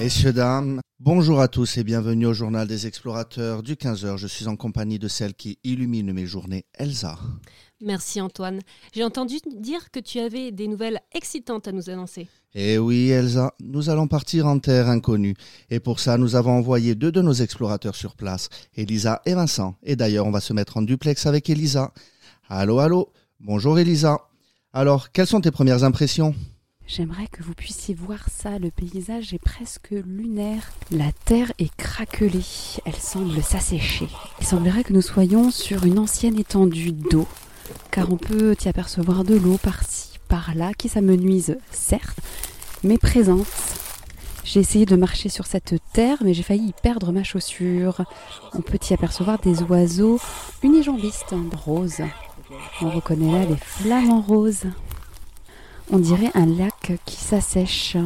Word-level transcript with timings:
Messieurs, 0.00 0.32
dames, 0.32 0.80
bonjour 0.98 1.42
à 1.42 1.48
tous 1.48 1.76
et 1.76 1.84
bienvenue 1.84 2.24
au 2.24 2.32
journal 2.32 2.66
des 2.66 2.86
explorateurs 2.86 3.62
du 3.62 3.74
15h. 3.74 4.16
Je 4.16 4.26
suis 4.26 4.48
en 4.48 4.56
compagnie 4.56 4.98
de 4.98 5.08
celle 5.08 5.34
qui 5.34 5.58
illumine 5.62 6.14
mes 6.14 6.24
journées, 6.24 6.64
Elsa. 6.72 7.18
Merci 7.82 8.18
Antoine. 8.22 8.60
J'ai 8.94 9.04
entendu 9.04 9.36
dire 9.54 9.90
que 9.90 10.00
tu 10.00 10.18
avais 10.18 10.52
des 10.52 10.68
nouvelles 10.68 11.00
excitantes 11.12 11.68
à 11.68 11.72
nous 11.72 11.90
annoncer. 11.90 12.28
Eh 12.54 12.78
oui, 12.78 13.10
Elsa, 13.10 13.52
nous 13.60 13.90
allons 13.90 14.08
partir 14.08 14.46
en 14.46 14.58
terre 14.58 14.88
inconnue. 14.88 15.34
Et 15.68 15.80
pour 15.80 16.00
ça, 16.00 16.16
nous 16.16 16.34
avons 16.34 16.52
envoyé 16.52 16.94
deux 16.94 17.12
de 17.12 17.20
nos 17.20 17.34
explorateurs 17.34 17.94
sur 17.94 18.16
place, 18.16 18.48
Elisa 18.74 19.20
et 19.26 19.34
Vincent. 19.34 19.74
Et 19.82 19.96
d'ailleurs, 19.96 20.26
on 20.26 20.30
va 20.30 20.40
se 20.40 20.54
mettre 20.54 20.78
en 20.78 20.82
duplex 20.82 21.26
avec 21.26 21.50
Elisa. 21.50 21.92
Allô, 22.48 22.78
allô? 22.78 23.12
Bonjour 23.38 23.78
Elisa. 23.78 24.16
Alors, 24.72 25.12
quelles 25.12 25.26
sont 25.26 25.42
tes 25.42 25.50
premières 25.50 25.84
impressions? 25.84 26.34
J'aimerais 26.92 27.28
que 27.28 27.44
vous 27.44 27.54
puissiez 27.54 27.94
voir 27.94 28.18
ça, 28.28 28.58
le 28.58 28.72
paysage 28.72 29.32
est 29.32 29.38
presque 29.38 29.92
lunaire. 29.92 30.72
La 30.90 31.12
terre 31.24 31.52
est 31.60 31.72
craquelée, 31.76 32.42
elle 32.84 32.96
semble 32.96 33.40
s'assécher. 33.44 34.08
Il 34.40 34.46
semblerait 34.46 34.82
que 34.82 34.92
nous 34.92 35.00
soyons 35.00 35.52
sur 35.52 35.84
une 35.84 36.00
ancienne 36.00 36.36
étendue 36.36 36.90
d'eau, 36.90 37.28
car 37.92 38.12
on 38.12 38.16
peut 38.16 38.56
y 38.64 38.68
apercevoir 38.68 39.22
de 39.22 39.36
l'eau 39.36 39.56
par-ci, 39.62 40.18
par-là, 40.26 40.74
qui 40.74 40.88
s'amenuise, 40.88 41.58
certes, 41.70 42.18
mais 42.82 42.98
présente. 42.98 43.46
J'ai 44.42 44.58
essayé 44.58 44.84
de 44.84 44.96
marcher 44.96 45.28
sur 45.28 45.46
cette 45.46 45.76
terre, 45.92 46.18
mais 46.24 46.34
j'ai 46.34 46.42
failli 46.42 46.70
y 46.70 46.74
perdre 46.82 47.12
ma 47.12 47.22
chaussure. 47.22 48.04
On 48.52 48.62
peut 48.62 48.80
y 48.90 48.94
apercevoir 48.94 49.38
des 49.38 49.62
oiseaux 49.62 50.18
unijambistes, 50.64 51.36
roses. 51.64 52.02
On 52.82 52.90
reconnaît 52.90 53.30
là 53.30 53.44
les 53.44 53.58
flamants 53.58 54.22
roses. 54.22 54.66
On 55.92 55.98
dirait 55.98 56.30
un 56.34 56.46
lac 56.46 56.79
qui 57.04 57.16
s'assèche. 57.16 57.96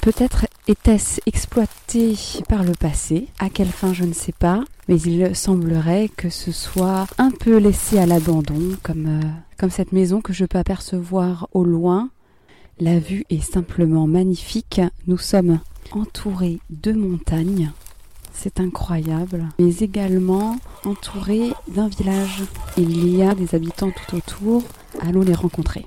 Peut-être 0.00 0.46
était-ce 0.68 1.20
exploité 1.26 2.14
par 2.48 2.62
le 2.62 2.72
passé, 2.72 3.28
à 3.38 3.48
quelle 3.48 3.68
fin 3.68 3.92
je 3.94 4.04
ne 4.04 4.12
sais 4.12 4.32
pas, 4.32 4.62
mais 4.88 5.00
il 5.00 5.34
semblerait 5.34 6.10
que 6.14 6.28
ce 6.28 6.52
soit 6.52 7.06
un 7.18 7.30
peu 7.30 7.56
laissé 7.56 7.98
à 7.98 8.06
l'abandon, 8.06 8.76
comme, 8.82 9.06
euh, 9.06 9.26
comme 9.58 9.70
cette 9.70 9.92
maison 9.92 10.20
que 10.20 10.32
je 10.32 10.44
peux 10.44 10.58
apercevoir 10.58 11.48
au 11.52 11.64
loin. 11.64 12.10
La 12.80 12.98
vue 12.98 13.24
est 13.30 13.40
simplement 13.40 14.06
magnifique. 14.06 14.80
Nous 15.06 15.18
sommes 15.18 15.60
entourés 15.92 16.58
de 16.70 16.92
montagnes. 16.92 17.72
C'est 18.32 18.60
incroyable, 18.60 19.48
mais 19.58 19.76
également 19.76 20.58
entourés 20.84 21.52
d'un 21.68 21.88
village. 21.88 22.42
Il 22.76 23.16
y 23.16 23.22
a 23.22 23.34
des 23.34 23.54
habitants 23.54 23.92
tout 23.92 24.16
autour. 24.16 24.64
Allons 25.00 25.22
les 25.22 25.34
rencontrer. 25.34 25.86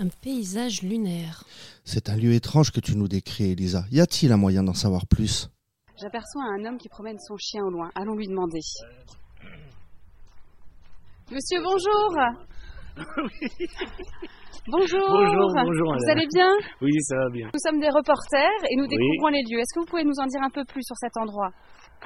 Un 0.00 0.08
paysage 0.22 0.82
lunaire. 0.82 1.42
C'est 1.84 2.08
un 2.08 2.16
lieu 2.16 2.32
étrange 2.32 2.70
que 2.70 2.78
tu 2.78 2.94
nous 2.94 3.08
décris, 3.08 3.50
Elisa. 3.50 3.82
Y 3.90 4.00
a-t-il 4.00 4.30
un 4.30 4.36
moyen 4.36 4.62
d'en 4.62 4.74
savoir 4.74 5.08
plus? 5.08 5.50
J'aperçois 6.00 6.44
un 6.56 6.64
homme 6.66 6.78
qui 6.78 6.88
promène 6.88 7.18
son 7.18 7.36
chien 7.36 7.64
au 7.64 7.70
loin. 7.70 7.90
Allons 7.96 8.14
lui 8.14 8.28
demander. 8.28 8.60
Monsieur, 11.32 11.58
bonjour 11.64 12.14
Bonjour 14.68 15.08
Bonjour, 15.08 15.52
bonjour, 15.54 15.94
Vous 15.98 16.10
allez 16.10 16.26
bien? 16.32 16.52
Oui, 16.80 16.92
ça 17.00 17.16
va 17.16 17.30
bien. 17.32 17.50
Nous 17.52 17.60
sommes 17.60 17.80
des 17.80 17.90
reporters 17.90 18.60
et 18.70 18.76
nous 18.76 18.86
découvrons 18.86 19.28
les 19.28 19.42
lieux. 19.50 19.58
Est-ce 19.58 19.74
que 19.74 19.80
vous 19.80 19.90
pouvez 19.90 20.04
nous 20.04 20.18
en 20.20 20.26
dire 20.26 20.42
un 20.42 20.50
peu 20.50 20.64
plus 20.64 20.82
sur 20.84 20.96
cet 20.96 21.16
endroit? 21.16 21.50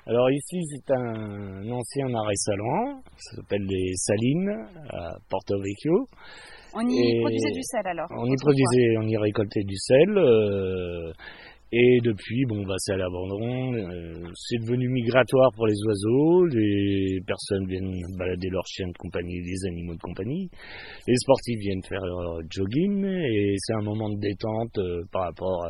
Alors 0.07 0.31
ici, 0.31 0.61
c'est 0.70 0.95
un 0.95 1.70
ancien 1.70 2.07
arrêt 2.15 2.37
salant. 2.37 3.03
Ça 3.19 3.37
s'appelle 3.37 3.67
les 3.69 3.93
Salines 3.97 4.67
à 4.89 5.19
Porto 5.29 5.61
Vecchio. 5.61 6.07
On 6.75 6.89
y 6.89 6.98
Et 6.98 7.20
produisait 7.20 7.53
du 7.53 7.62
sel 7.62 7.87
alors 7.87 8.09
On 8.11 8.27
y 8.27 8.37
produisait, 8.37 8.97
on 8.98 9.06
y 9.09 9.17
récoltait 9.17 9.65
du 9.65 9.77
sel. 9.77 10.17
euh, 10.17 11.12
et 11.75 12.01
depuis, 12.05 12.45
bon, 12.47 12.67
bah, 12.67 12.75
c'est 12.77 12.92
à 12.92 12.97
l'abandon. 12.98 13.73
euh, 13.73 14.29
c'est 14.34 14.59
devenu 14.59 14.91
migratoire 14.91 15.51
pour 15.57 15.67
les 15.67 15.83
oiseaux. 15.86 16.45
Les 16.46 17.19
personnes 17.27 17.67
viennent 17.67 17.98
balader 18.19 18.51
leurs 18.51 18.67
chiens 18.67 18.89
de 18.89 18.98
compagnie, 18.98 19.41
les 19.41 19.69
animaux 19.69 19.95
de 19.95 20.01
compagnie. 20.01 20.51
Les 21.08 21.17
sportifs 21.17 21.58
viennent 21.61 21.83
faire 21.89 22.05
leur 22.05 22.41
jogging. 22.51 23.07
Et 23.07 23.55
c'est 23.57 23.73
un 23.73 23.85
moment 23.85 24.11
de 24.11 24.19
détente 24.20 24.77
euh, 24.77 25.02
par 25.11 25.23
rapport 25.23 25.64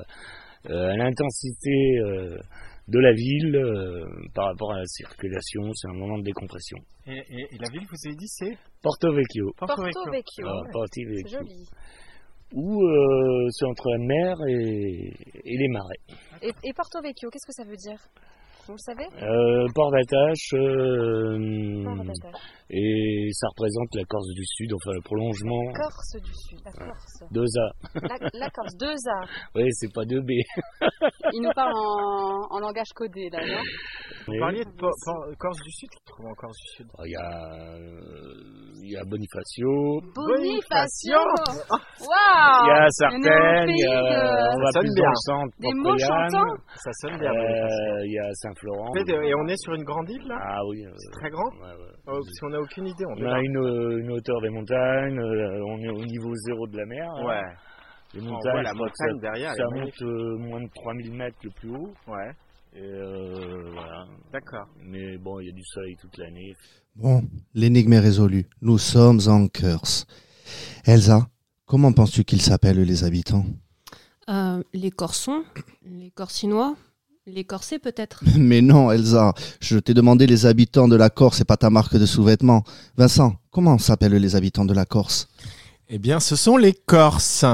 euh, 0.71 0.93
à 0.93 0.97
l'intensité 0.97 1.99
euh, 2.01 2.37
de 2.93 2.99
la 3.01 3.13
ville, 3.13 3.57
euh, 3.57 4.05
par 4.35 4.47
rapport 4.47 4.73
à 4.73 4.79
la 4.79 4.87
circulation. 4.87 5.63
C'est 5.75 5.89
un 5.89 5.95
moment 5.95 6.19
de 6.19 6.25
décompression. 6.25 6.77
Et, 7.07 7.13
et- 7.13 7.47
et 7.55 7.59
la 7.59 7.69
ville, 7.73 7.87
vous 7.91 8.07
avez 8.07 8.15
dit, 8.17 8.29
c'est 8.29 8.57
Porto 8.83 9.13
Vecchio. 9.15 9.53
Porto 9.57 9.83
Vecchio. 9.83 10.11
Vecchio. 10.13 10.47
Ah, 10.47 10.63
Porto 10.71 10.87
C'est 10.93 11.05
Vecchio. 11.05 11.39
joli. 11.39 11.65
Où 12.55 12.83
euh, 12.85 13.49
c'est 13.51 13.65
entre 13.65 13.89
la 13.91 13.99
mer 13.99 14.37
et, 14.49 15.13
et 15.45 15.57
les 15.57 15.69
marais. 15.69 16.01
Et, 16.43 16.53
et 16.69 16.73
Porto 16.75 17.01
Vecchio, 17.03 17.31
qu'est-ce 17.31 17.47
que 17.47 17.53
ça 17.55 17.65
veut 17.65 17.77
dire? 17.77 17.99
Vous 18.67 18.75
le 18.75 18.79
savez 18.79 19.05
Euh, 19.21 19.67
port 19.75 19.91
d'attache, 19.91 20.55
euh, 20.55 21.83
Port 21.85 21.97
d'attache. 21.97 22.41
et 22.71 23.29
ça 23.33 23.49
représente 23.49 23.95
la 23.95 24.05
Corse 24.05 24.29
du 24.35 24.45
Sud, 24.47 24.73
enfin 24.73 24.93
le 24.93 25.01
prolongement. 25.03 25.61
Corse 25.75 26.17
du 26.23 26.33
Sud, 26.33 26.59
la 26.65 26.73
Corse. 26.73 27.23
2A. 27.33 27.73
La, 28.09 28.29
la 28.39 28.51
Corse, 28.51 28.77
deux 28.77 28.87
A. 29.09 29.27
Oui, 29.57 29.65
c'est 29.73 29.93
pas 29.93 30.05
2B. 30.05 30.45
Il 31.33 31.43
nous 31.43 31.51
parle 31.55 31.73
en, 31.75 32.47
en 32.55 32.61
langage 32.61 32.91
codé 32.95 33.29
non 33.33 33.39
Vous 34.27 34.39
parliez 34.39 34.65
de 34.65 35.35
Corse 35.39 35.59
du 35.65 35.71
Sud, 35.73 35.89
qui 35.91 35.99
se 35.99 36.13
trouve 36.13 36.27
en 36.27 36.35
Corse 36.35 36.57
du 36.57 36.69
Sud 36.77 36.87
Il 37.05 37.11
y 37.11 37.17
a, 37.17 37.31
euh, 37.83 38.83
il 38.85 38.91
y 38.93 38.97
a 38.97 39.05
Bonifacio, 39.05 40.01
Bonifacio 40.15 41.19
il 41.19 41.59
y 42.03 42.07
Waouh 42.07 42.71
a 42.71 42.87
Sartène, 42.91 43.69
il 43.71 43.79
y 43.79 43.87
a, 43.87 44.51
on 44.53 44.61
va 44.63 44.71
plus 44.79 44.89
dans 44.89 44.95
bien. 44.95 45.11
le 45.11 45.23
centre, 45.27 45.55
Des 45.59 45.75
mots 45.75 45.99
chantants 45.99 46.55
Ça 46.77 46.91
sonne 47.01 47.19
bien. 47.19 47.31
Bonifacio. 47.33 47.93
euh, 47.93 48.07
il 48.07 48.13
y 48.13 48.19
a 48.19 48.29
Saint-Florent. 48.35 48.91
De- 48.95 49.23
Et 49.25 49.35
on 49.35 49.47
est 49.47 49.57
sur 49.63 49.75
une 49.75 49.85
grande 49.85 50.09
île 50.11 50.27
là 50.29 50.39
Ah 50.41 50.61
oui. 50.69 50.85
euh, 50.87 50.93
C'est 50.97 51.13
très 51.21 51.31
grand 51.31 51.51
ouais, 51.61 51.75
ouais. 51.77 51.93
Oh, 52.07 52.19
Parce 52.19 52.39
qu'on 52.41 52.49
n'a 52.51 52.61
aucune 52.61 52.87
idée. 52.87 53.05
On 53.07 53.23
On 53.23 53.31
a 53.33 53.41
une, 53.41 53.57
euh, 53.59 53.99
une 53.99 54.13
hauteur 54.13 54.41
des 54.41 54.51
montagnes, 54.51 55.19
euh, 55.19 55.65
on 55.67 55.79
est 55.79 55.91
au 55.91 56.05
niveau 56.05 56.35
zéro 56.47 56.67
de 56.67 56.77
la 56.77 56.87
mer. 56.87 57.09
hein. 57.17 57.25
Ouais. 57.27 57.43
Les 58.15 58.21
On 58.21 58.33
montagnes, 58.33 58.63
la 58.63 58.71
je 58.73 58.77
montagne 58.77 59.21
derrière. 59.23 59.55
ça, 59.55 59.65
monte 59.73 60.03
euh, 60.03 60.37
moins 60.39 60.61
de 60.61 60.69
3000 60.75 61.13
mètres 61.15 61.39
le 61.45 61.51
plus 61.51 61.71
haut. 61.71 61.93
Ouais. 62.09 62.31
Et 62.75 62.81
euh, 62.81 63.71
voilà. 63.73 64.07
D'accord. 64.33 64.67
Mais 64.83 65.19
bon, 65.19 65.41
il 65.41 65.47
y 65.47 65.51
a 65.51 65.53
du 65.53 65.65
soleil 65.65 65.97
toute 66.01 66.17
l'année. 66.17 66.57
Bon, 66.97 67.23
l'énigme 67.55 67.93
est 67.93 68.01
résolue. 68.01 68.47
Nous 68.63 68.79
sommes 68.79 69.21
en 69.27 69.49
Curse. 69.49 70.07
Elsa, 70.85 71.29
comment 71.67 71.93
penses-tu 71.93 72.25
qu'ils 72.25 72.43
s'appellent 72.43 72.83
les 72.83 73.05
habitants? 73.05 73.45
Euh, 74.29 74.63
les 74.73 74.91
Corsons, 74.91 75.45
les 75.85 76.11
Corsinois, 76.11 76.77
les 77.27 77.45
Corsets 77.45 77.79
peut-être. 77.79 78.23
Mais 78.39 78.63
non, 78.63 78.91
Elsa, 78.91 79.35
je 79.61 79.79
t'ai 79.79 79.95
demandé 79.95 80.27
les 80.27 80.47
habitants 80.47 80.89
de 80.89 80.97
la 80.97 81.11
Corse 81.11 81.41
et 81.41 81.45
pas 81.45 81.57
ta 81.57 81.71
marque 81.71 81.97
de 81.97 82.07
sous-vêtements. 82.07 82.65
Vincent, 82.97 83.37
comment 83.51 83.79
s'appellent 83.79 84.15
les 84.15 84.37
habitants 84.37 84.65
de 84.65 84.75
la 84.75 84.87
Corse? 84.87 85.29
Eh 85.89 85.99
bien, 85.99 86.21
ce 86.21 86.37
sont 86.37 86.57
les 86.57 86.73
Corses. 86.73 87.45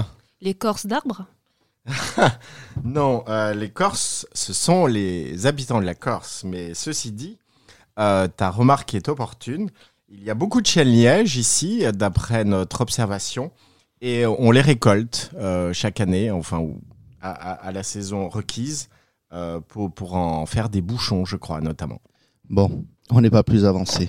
Les 0.41 0.55
Corses 0.55 0.87
d'arbres? 0.87 1.27
Non, 2.84 3.25
euh, 3.28 3.54
les 3.54 3.71
Corses, 3.71 4.26
ce 4.32 4.53
sont 4.53 4.87
les 4.87 5.47
habitants 5.47 5.81
de 5.81 5.87
la 5.87 5.94
Corse. 5.94 6.44
Mais 6.44 6.75
ceci 6.75 7.10
dit, 7.12 7.38
euh, 7.99 8.28
ta 8.28 8.50
remarque 8.50 8.94
est 8.94 9.09
opportune. 9.09 9.71
Il 10.09 10.22
y 10.22 10.31
a 10.31 10.34
beaucoup 10.34 10.60
de 10.60 10.66
chênes-lièges 10.66 11.37
ici, 11.37 11.84
d'après 11.93 12.44
notre 12.44 12.81
observation, 12.81 13.50
et 14.00 14.27
on 14.27 14.50
les 14.53 14.60
récolte 14.60 15.31
euh, 15.37 15.72
chaque 15.72 16.00
année, 16.00 16.31
enfin, 16.31 16.65
à, 17.21 17.31
à- 17.32 17.53
à 17.66 17.72
la 17.72 17.82
saison 17.82 18.28
requise, 18.28 18.88
pour, 19.69 19.93
pour 19.93 20.15
en 20.15 20.47
faire 20.47 20.71
des 20.71 20.81
bouchons, 20.81 21.27
je 21.27 21.37
crois, 21.37 21.60
notamment. 21.60 22.00
Bon, 22.48 22.84
on 23.10 23.21
n'est 23.21 23.28
pas 23.28 23.43
plus 23.43 23.66
avancé. 23.66 24.09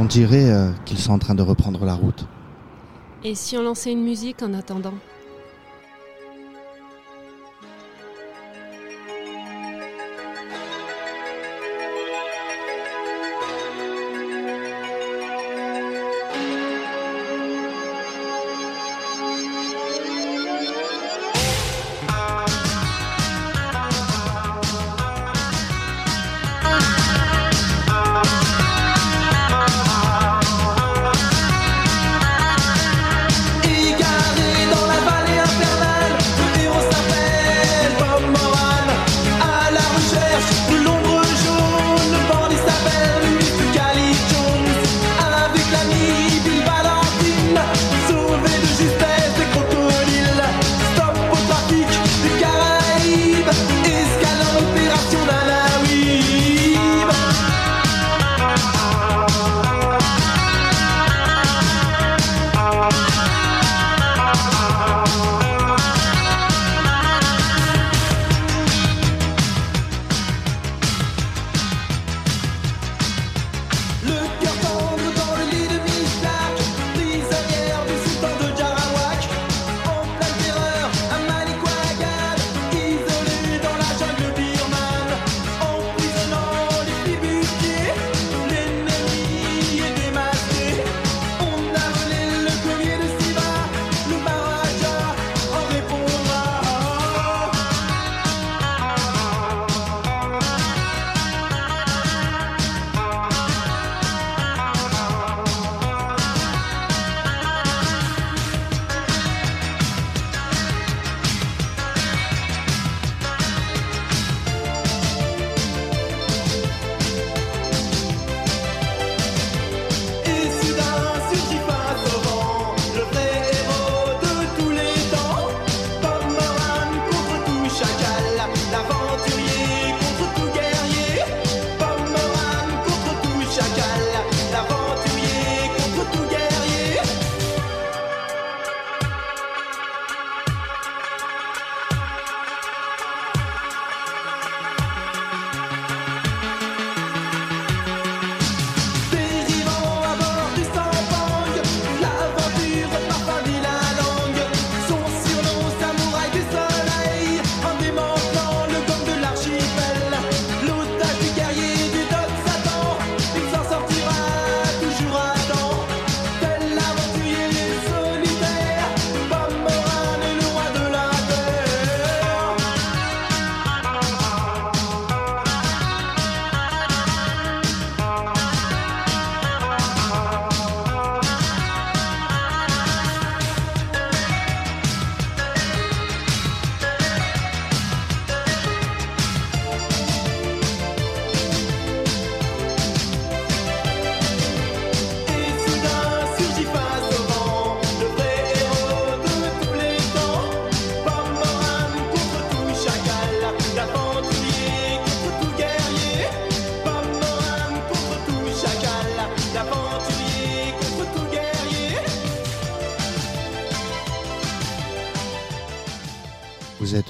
On 0.00 0.06
dirait 0.06 0.50
euh, 0.50 0.70
qu'ils 0.86 0.96
sont 0.96 1.12
en 1.12 1.18
train 1.18 1.34
de 1.34 1.42
reprendre 1.42 1.84
la 1.84 1.92
route. 1.92 2.24
Et 3.22 3.34
si 3.34 3.58
on 3.58 3.62
lançait 3.62 3.92
une 3.92 4.02
musique 4.02 4.42
en 4.42 4.54
attendant? 4.54 4.94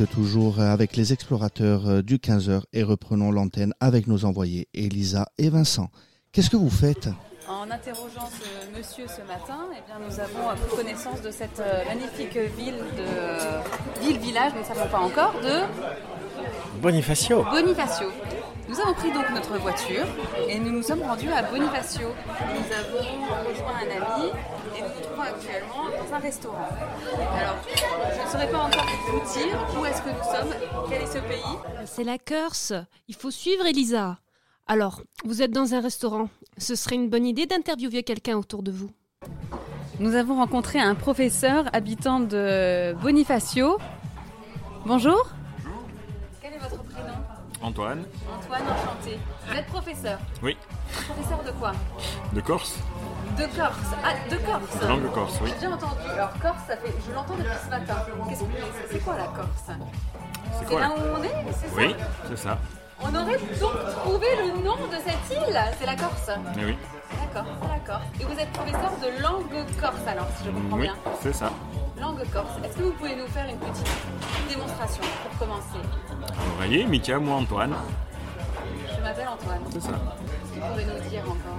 Êtes 0.03 0.11
toujours 0.11 0.61
avec 0.61 0.97
les 0.97 1.13
explorateurs 1.13 1.87
euh, 1.87 2.03
du 2.03 2.19
15h 2.19 2.63
et 2.73 2.83
reprenons 2.83 3.31
l'antenne 3.31 3.75
avec 3.81 4.07
nos 4.07 4.25
envoyés 4.25 4.69
Elisa 4.73 5.27
et 5.39 5.51
Vincent. 5.51 5.89
Qu'est-ce 6.33 6.51
que 6.51 6.57
vous 6.57 6.71
faites? 6.71 7.09
En 7.49 7.71
interrogeant 7.71 8.29
ce 8.31 8.79
monsieur 8.79 9.07
ce 9.09 9.23
matin, 9.23 9.67
eh 9.73 9.83
bien, 9.87 9.99
nous 9.99 10.21
avons 10.21 10.57
pris 10.57 10.77
connaissance 10.77 11.21
de 11.23 11.31
cette 11.31 11.61
euh, 11.61 11.85
magnifique 11.87 12.37
ville 12.57 12.79
de 12.97 14.05
ville-village, 14.07 14.53
nous 14.55 14.61
ne 14.61 14.65
savons 14.65 14.89
pas 14.91 15.01
encore, 15.01 15.35
de 15.43 16.81
Bonifacio. 16.81 17.45
Bonifacio. 17.51 18.07
Nous 18.71 18.79
avons 18.79 18.95
pris 18.95 19.11
donc 19.11 19.29
notre 19.35 19.59
voiture 19.59 20.07
et 20.49 20.57
nous 20.61 20.71
nous 20.71 20.83
sommes 20.83 21.03
rendus 21.03 21.29
à 21.29 21.43
Bonifacio. 21.43 22.07
Nous 22.07 22.73
avons 22.73 23.49
rejoint 23.49 23.75
un 23.75 23.91
ami 23.97 24.29
et 24.77 24.83
nous 24.83 24.89
nous 24.89 25.01
trouvons 25.03 25.23
actuellement 25.23 25.87
dans 25.91 26.15
un 26.15 26.19
restaurant. 26.21 26.69
Alors, 27.37 27.57
je 27.67 28.25
ne 28.25 28.31
saurais 28.31 28.49
pas 28.49 28.59
encore 28.59 28.87
vous 29.09 29.33
dire 29.33 29.59
où 29.77 29.85
est-ce 29.85 30.03
que 30.03 30.11
nous 30.11 30.23
sommes, 30.23 30.55
quel 30.89 31.03
est 31.03 31.07
ce 31.07 31.19
pays. 31.19 31.85
C'est 31.85 32.05
la 32.05 32.19
Corse. 32.19 32.73
Il 33.09 33.17
faut 33.17 33.33
suivre 33.33 33.67
Elisa. 33.67 34.21
Alors, 34.69 35.03
vous 35.25 35.43
êtes 35.43 35.51
dans 35.51 35.75
un 35.75 35.81
restaurant. 35.81 36.29
Ce 36.57 36.77
serait 36.77 36.95
une 36.95 37.11
bonne 37.11 37.27
idée 37.27 37.47
d'interviewer 37.47 38.05
quelqu'un 38.05 38.39
autour 38.39 38.63
de 38.63 38.71
vous. 38.71 38.91
Nous 39.99 40.15
avons 40.15 40.37
rencontré 40.37 40.79
un 40.79 40.95
professeur 40.95 41.65
habitant 41.73 42.21
de 42.21 42.95
Bonifacio. 43.03 43.79
Bonjour. 44.87 45.40
Antoine, 47.63 48.05
Antoine, 48.39 48.63
enchanté. 48.63 49.19
Vous 49.47 49.55
êtes 49.55 49.67
professeur 49.67 50.19
Oui. 50.43 50.57
Professeur 51.07 51.43
de 51.45 51.51
quoi? 51.53 51.73
De 52.33 52.41
Corse, 52.41 52.79
De 53.37 53.45
Corse. 53.55 53.77
Ah, 54.03 54.15
de 54.31 54.37
Corse. 54.37 54.81
de 54.83 54.87
langue 54.87 55.13
corse, 55.13 55.39
oui. 55.43 55.51
J'ai 55.51 55.67
déjà 55.67 55.75
entendu. 55.75 56.09
Alors 56.11 56.31
Corse, 56.41 56.59
ça 56.67 56.77
fait, 56.79 56.95
je 57.07 57.13
l'entends 57.15 57.37
depuis 57.37 57.51
ce 57.65 57.71
matin. 57.71 57.97
Qu'est-ce 58.29 58.41
que 58.45 58.47
c'est? 58.91 58.99
Quoi 59.01 59.17
la 59.17 59.25
Corse? 59.27 59.71
C'est 60.67 60.75
là 60.79 60.91
où 60.91 61.19
on 61.19 61.23
est 61.23 61.45
C'est 61.53 61.77
Oui, 61.77 61.95
c'est 62.29 62.39
ça. 62.39 62.59
On 63.03 63.15
aurait 63.15 63.39
donc 63.61 63.73
trouvé 64.05 64.27
le 64.37 64.63
nom 64.65 64.77
de 64.77 64.97
cette 64.97 65.39
île. 65.39 65.61
C'est 65.79 65.87
la 65.87 65.97
Corse. 65.97 66.31
Mais 66.57 66.65
oui, 66.65 66.79
D'accord, 67.19 67.45
Corse. 67.87 68.03
Et 68.21 68.25
vous 68.25 68.39
êtes 68.39 68.51
professeur 68.53 68.93
de 69.03 69.23
langue 69.23 69.67
corse 69.81 70.07
alors, 70.07 70.27
si 70.37 70.45
je 70.47 70.51
comprends 70.51 70.77
oui, 70.77 70.83
bien. 70.83 70.95
c'est 71.23 71.33
ça. 71.35 71.51
Langue 72.01 72.23
corse. 72.33 72.51
Est-ce 72.65 72.77
que 72.77 72.83
vous 72.83 72.93
pouvez 72.93 73.17
nous 73.17 73.27
faire 73.29 73.47
une 73.49 73.59
petite 73.59 73.89
démonstration 74.49 75.03
pour 75.23 75.39
commencer? 75.39 75.79
Vous 76.09 76.57
voyez, 76.57 76.85
Mika, 76.87 77.19
moi 77.19 77.37
Antoine, 77.37 77.75
Je 78.97 79.03
m'appelle 79.03 79.29
Antoine. 79.29 79.61
c'est 79.73 79.81
ça. 79.83 79.89
Qu'est-ce 79.93 80.55
que 80.55 80.61
vous 80.61 80.71
pouvez 80.73 80.85
nous 80.85 81.09
dire 81.09 81.23
encore? 81.23 81.59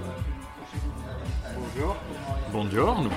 Bonjour. 1.56 1.96
Buongiorno, 2.52 3.10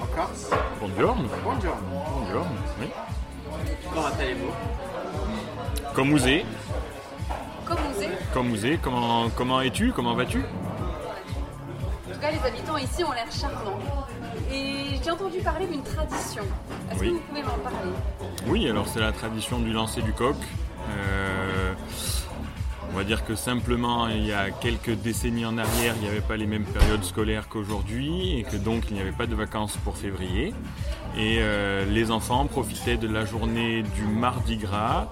En 0.00 0.06
Corse. 0.16 0.50
buongiorno, 0.80 1.28
Bonjour. 1.44 1.76
buongiorno, 1.76 2.50
oui. 2.80 2.88
Comment 3.92 4.06
allez-vous? 4.18 5.92
Comme 5.94 6.10
vous 6.10 6.26
êtes, 6.28 6.46
Comme 7.66 7.78
vous 7.94 8.02
êtes 8.02 8.32
comme 8.32 8.48
vous 8.48 8.66
êtes, 8.66 8.80
comment, 8.80 9.28
comment 9.30 9.60
es-tu, 9.60 9.92
comment 9.92 10.14
vas-tu? 10.14 10.44
Tout 12.20 12.26
cas, 12.26 12.30
les 12.32 12.46
habitants 12.48 12.76
ici 12.78 13.04
ont 13.04 13.12
l'air 13.12 13.30
charmants. 13.30 13.78
Et 14.52 14.98
j'ai 15.02 15.10
entendu 15.10 15.38
parler 15.40 15.66
d'une 15.66 15.82
tradition. 15.82 16.42
Est-ce 16.90 17.00
Oui. 17.00 17.08
que 17.08 17.12
vous 17.14 17.20
pouvez 17.20 17.42
m'en 17.42 17.58
parler? 17.58 17.90
Oui, 18.46 18.68
alors 18.68 18.88
c'est 18.88 19.00
la 19.00 19.12
tradition 19.12 19.58
du 19.58 19.72
lancer 19.72 20.02
du 20.02 20.12
coq. 20.12 20.36
Euh, 20.90 21.72
on 22.92 22.96
va 22.96 23.04
dire 23.04 23.24
que 23.24 23.36
simplement, 23.36 24.08
il 24.08 24.26
y 24.26 24.32
a 24.32 24.50
quelques 24.50 24.90
décennies 25.00 25.46
en 25.46 25.56
arrière, 25.58 25.94
il 25.96 26.02
n'y 26.02 26.08
avait 26.08 26.20
pas 26.20 26.36
les 26.36 26.46
mêmes 26.46 26.64
périodes 26.64 27.04
scolaires 27.04 27.48
qu'aujourd'hui 27.48 28.38
et 28.38 28.42
que 28.42 28.56
donc 28.56 28.84
il 28.90 28.94
n'y 28.94 29.00
avait 29.00 29.12
pas 29.12 29.26
de 29.26 29.34
vacances 29.36 29.76
pour 29.84 29.96
février. 29.96 30.52
Et 31.16 31.38
euh, 31.40 31.84
les 31.86 32.10
enfants 32.10 32.46
profitaient 32.46 32.96
de 32.96 33.06
la 33.08 33.24
journée 33.24 33.82
du 33.82 34.02
Mardi 34.02 34.56
Gras 34.56 35.06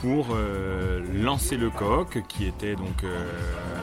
pour 0.00 0.28
euh, 0.32 1.00
lancer 1.14 1.56
le 1.56 1.70
coq, 1.70 2.22
qui 2.28 2.46
était 2.46 2.74
donc 2.74 3.04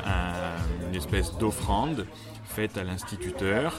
un- 0.05 0.76
une 0.87 0.95
espèce 0.95 1.35
d'offrande 1.37 2.05
faite 2.45 2.77
à 2.77 2.83
l'instituteur 2.83 3.73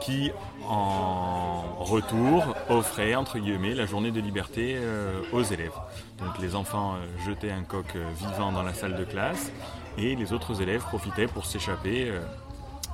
qui 0.00 0.30
en 0.66 1.62
retour 1.78 2.54
offrait 2.68 3.14
entre 3.14 3.38
guillemets 3.38 3.74
la 3.74 3.86
journée 3.86 4.10
de 4.10 4.20
liberté 4.20 4.76
euh, 4.76 5.20
aux 5.32 5.42
élèves. 5.42 5.74
Donc 6.18 6.38
les 6.38 6.54
enfants 6.54 6.94
euh, 6.94 7.26
jetaient 7.26 7.50
un 7.50 7.62
coq 7.62 7.86
euh, 7.96 8.04
vivant 8.16 8.52
dans 8.52 8.62
la 8.62 8.74
salle 8.74 8.96
de 8.96 9.04
classe 9.04 9.52
et 9.98 10.16
les 10.16 10.32
autres 10.32 10.60
élèves 10.62 10.82
profitaient 10.82 11.26
pour 11.26 11.46
s'échapper 11.46 12.12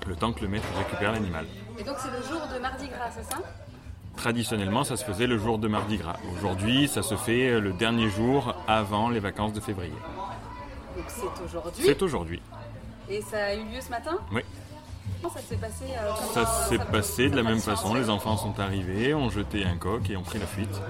le 0.06 0.16
temps 0.16 0.32
que 0.32 0.42
le 0.42 0.48
maître 0.48 0.66
récupère 0.76 1.12
l'animal. 1.12 1.46
Et 1.78 1.82
donc, 1.82 1.96
c'est 1.98 2.10
le 2.10 2.22
jour 2.28 2.46
de 2.54 2.60
Mardi 2.60 2.88
Gras, 2.88 3.10
c'est 3.10 3.24
ça? 3.24 3.38
Traditionnellement, 4.16 4.84
ça 4.84 4.98
se 4.98 5.04
faisait 5.06 5.26
le 5.26 5.38
jour 5.38 5.58
de 5.58 5.66
Mardi 5.66 5.96
Gras. 5.96 6.16
Aujourd'hui, 6.36 6.88
ça 6.88 7.02
se 7.02 7.14
fait 7.14 7.58
le 7.58 7.72
dernier 7.72 8.10
jour 8.10 8.54
avant 8.68 9.08
les 9.08 9.18
vacances 9.18 9.54
de 9.54 9.60
février. 9.60 9.94
Donc, 10.94 11.06
c'est 11.08 11.42
aujourd'hui. 11.42 11.84
C'est 11.86 12.02
aujourd'hui. 12.02 12.42
Et 13.10 13.22
ça 13.22 13.46
a 13.46 13.54
eu 13.54 13.64
lieu 13.64 13.80
ce 13.80 13.90
matin 13.90 14.18
Oui. 14.32 14.42
Comment 15.20 15.34
ça 15.34 15.40
s'est 15.40 15.56
passé 15.56 15.84
euh, 15.84 16.14
Ça 16.32 16.46
s'est 16.46 16.78
passé 16.78 17.28
de 17.28 17.36
la 17.36 17.42
même 17.42 17.58
façon. 17.58 17.94
Les 17.94 18.08
enfants 18.08 18.36
sont 18.36 18.58
arrivés, 18.58 19.12
ont 19.14 19.28
jeté 19.28 19.64
un 19.64 19.76
coq 19.76 20.08
et 20.08 20.16
ont 20.16 20.22
pris 20.22 20.38
la 20.38 20.46
fuite. 20.46 20.80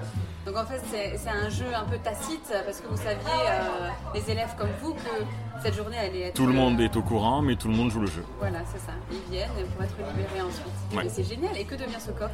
Donc 0.45 0.55
en 0.55 0.65
fait, 0.65 0.81
c'est 0.89 1.29
un 1.29 1.49
jeu 1.49 1.65
un 1.75 1.83
peu 1.83 1.97
tacite 1.97 2.53
parce 2.65 2.79
que 2.79 2.87
vous 2.87 2.97
saviez, 2.97 3.19
euh, 3.27 3.89
les 4.13 4.31
élèves 4.31 4.55
comme 4.57 4.69
vous, 4.81 4.93
que 4.93 5.25
cette 5.63 5.75
journée 5.75 5.97
allait 5.97 6.21
être. 6.27 6.35
Tout 6.35 6.45
le 6.45 6.53
monde 6.53 6.79
euh, 6.79 6.85
est 6.85 6.95
au 6.95 7.01
courant, 7.01 7.41
mais 7.41 7.55
tout 7.55 7.67
le 7.67 7.73
monde 7.73 7.91
joue 7.91 7.99
le 7.99 8.07
jeu. 8.07 8.23
Voilà, 8.39 8.59
c'est 8.71 8.79
ça. 8.79 8.93
Ils 9.11 9.31
viennent 9.31 9.49
pour 9.75 9.83
être 9.83 9.95
libérés 9.97 10.41
ensuite. 10.41 10.95
Ouais. 10.95 11.07
Et 11.07 11.09
c'est 11.09 11.23
génial. 11.23 11.57
Et 11.57 11.65
que 11.65 11.75
devient 11.75 11.99
ce 11.99 12.11
coq? 12.11 12.29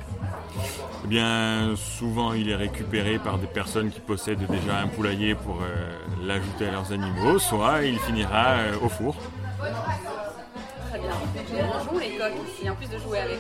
Eh 1.03 1.07
bien, 1.07 1.73
souvent, 1.75 2.33
il 2.33 2.49
est 2.49 2.55
récupéré 2.55 3.17
par 3.19 3.39
des 3.39 3.47
personnes 3.47 3.89
qui 3.89 4.01
possèdent 4.01 4.45
déjà 4.45 4.79
un 4.79 4.87
poulailler 4.87 5.33
pour 5.33 5.61
euh, 5.61 5.97
l'ajouter 6.21 6.67
à 6.67 6.71
leurs 6.71 6.91
animaux, 6.91 7.39
soit 7.39 7.83
il 7.83 7.97
finira 7.99 8.57
au 8.83 8.89
four. 8.89 9.15
Très 9.59 10.99
bien. 10.99 11.11
On 11.73 11.83
joue 11.93 11.99
les 11.99 12.17
coqs 12.17 12.33
ici, 12.47 12.69
en 12.69 12.75
plus 12.75 12.89
de 12.89 12.97
jouer 12.97 13.19
avec. 13.19 13.39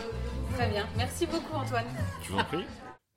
Très 0.55 0.69
bien. 0.69 0.85
Merci 0.97 1.25
beaucoup, 1.25 1.55
Antoine. 1.55 1.85
Je 2.23 2.31
vous 2.31 2.39
en 2.39 2.43
prie. 2.43 2.65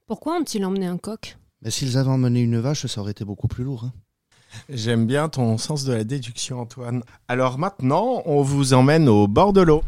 Pourquoi 0.07 0.37
ont-ils 0.37 0.65
emmené 0.65 0.87
un 0.87 0.99
coq? 0.99 1.37
Mais 1.63 1.71
s'ils 1.71 1.97
avaient 1.99 2.11
emmené 2.11 2.41
une 2.41 2.59
vache, 2.59 2.87
ça 2.87 3.01
aurait 3.01 3.13
été 3.13 3.25
beaucoup 3.25 3.49
plus 3.49 3.65
lourd. 3.65 3.85
hein. 3.85 3.93
J'aime 4.69 5.07
bien 5.07 5.29
ton 5.29 5.57
sens 5.59 5.85
de 5.85 5.93
la 5.93 6.05
déduction, 6.05 6.61
Antoine. 6.61 7.03
Alors 7.29 7.59
maintenant, 7.59 8.23
on 8.27 8.43
vous 8.43 8.75
emmène 8.75 9.09
au 9.09 9.29
bord 9.29 9.53
de 9.53 9.61
l'eau. 9.61 9.83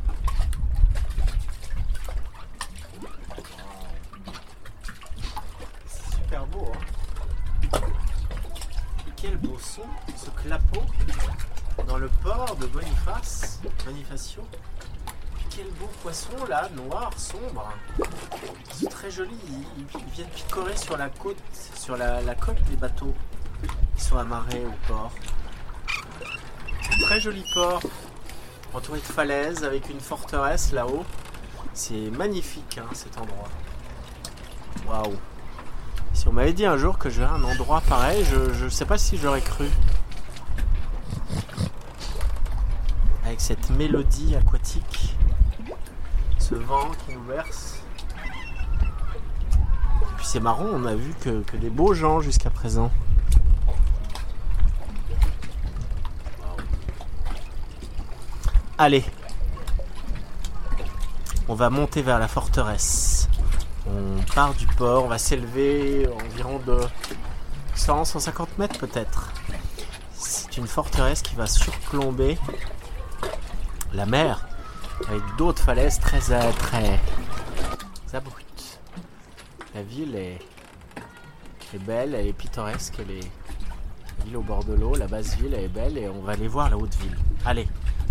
C'est 5.87 6.15
super 6.17 6.47
beau. 6.47 6.67
Hein 7.73 7.79
Quel 9.17 9.37
beau 9.39 9.57
son, 9.59 9.83
ce 10.17 10.31
clapot 10.43 10.83
dans 11.89 11.99
le 11.99 12.09
port 12.23 12.52
Boniface, 12.67 13.61
Bonifacio. 13.85 14.43
Quel 15.51 15.67
beau 15.79 15.89
poisson 16.03 16.45
là, 16.49 16.69
noir, 16.75 17.11
sombre. 17.17 17.73
C'est 18.73 18.89
très 18.89 19.11
joli. 19.11 19.35
Ils, 19.49 19.99
ils 19.99 20.13
viennent 20.13 20.29
picorer 20.29 20.77
sur 20.77 20.97
la 20.97 21.09
côte, 21.09 21.37
sur 21.75 21.97
la, 21.97 22.35
coque 22.35 22.63
des 22.71 22.77
bateaux 22.77 23.15
qui 23.97 24.05
sont 24.05 24.17
amarrés 24.17 24.65
au 24.65 24.89
port. 24.89 25.13
Très 27.03 27.21
joli 27.21 27.45
port, 27.53 27.83
entouré 28.73 29.01
de 29.01 29.05
falaises 29.05 29.65
avec 29.65 29.91
une 29.91 30.01
forteresse 30.01 30.73
là-haut. 30.73 31.05
C'est 31.75 32.11
magnifique 32.11 32.79
hein, 32.79 32.89
cet 32.95 33.19
endroit. 33.19 33.49
Waouh. 34.87 35.17
Si 36.15 36.29
on 36.29 36.33
m'avait 36.33 36.53
dit 36.53 36.67
un 36.67 36.77
jour 36.77 36.99
que 36.99 37.11
j'aurais 37.11 37.31
un 37.31 37.45
endroit 37.45 37.81
pareil, 37.83 38.25
je 38.25 38.65
ne 38.65 38.71
sais 38.71 38.85
pas 38.85 38.99
si 38.99 39.17
j'aurais 39.17 39.41
cru. 39.41 39.69
Avec 43.25 43.41
cette 43.41 43.71
mélodie 43.71 44.35
aquatique, 44.37 45.17
ce 46.39 46.55
vent 46.55 46.91
qui 47.07 47.15
nous 47.15 47.23
berce. 47.23 47.83
Et 48.73 50.15
puis 50.17 50.27
c'est 50.27 50.41
marrant, 50.41 50.67
on 50.73 50.85
a 50.85 50.95
vu 50.95 51.15
que, 51.21 51.43
que 51.43 51.57
des 51.57 51.71
beaux 51.71 51.95
gens 51.95 52.21
jusqu'à 52.21 52.51
présent. 52.51 52.91
Allez, 58.79 59.05
on 61.49 61.55
va 61.55 61.71
monter 61.71 62.03
vers 62.03 62.19
la 62.19 62.27
forteresse. 62.27 63.29
On 63.87 64.23
part 64.35 64.55
du 64.55 64.67
port, 64.67 65.05
on 65.05 65.09
va 65.09 65.19
s'élever 65.19 66.09
environ 66.25 66.59
de 66.67 66.81
100, 67.75 68.07
150 68.07 68.59
mètres 68.59 68.79
peut-être. 68.79 69.33
C'est 70.15 70.57
une 70.57 70.67
forteresse 70.67 71.23
qui 71.23 71.35
va 71.35 71.47
surplomber 71.47 72.39
la 73.95 74.07
mer 74.07 74.47
avec 75.09 75.23
d'autres 75.37 75.63
falaises 75.63 75.99
très, 75.99 76.33
euh, 76.33 76.53
très 76.53 77.01
abruptes. 78.13 78.81
La 79.75 79.83
ville 79.83 80.15
est, 80.15 80.39
est 81.75 81.79
belle, 81.79 82.15
elle 82.15 82.27
est 82.27 82.33
pittoresque, 82.33 82.95
elle 82.99 83.11
est 83.11 83.31
la 84.19 84.25
ville 84.25 84.37
au 84.37 84.43
bord 84.43 84.65
de 84.65 84.75
l'eau, 84.75 84.95
la 84.95 85.07
basse 85.07 85.37
ville 85.37 85.55
elle 85.55 85.65
est 85.65 85.69
belle 85.69 85.99
et 85.99 86.09
on 86.09 86.23
va 86.23 86.33
aller 86.33 86.49
voir 86.49 86.71
la 86.71 86.77
haute 86.77 86.95
ville. 86.97 87.17
Allez, 87.45 87.67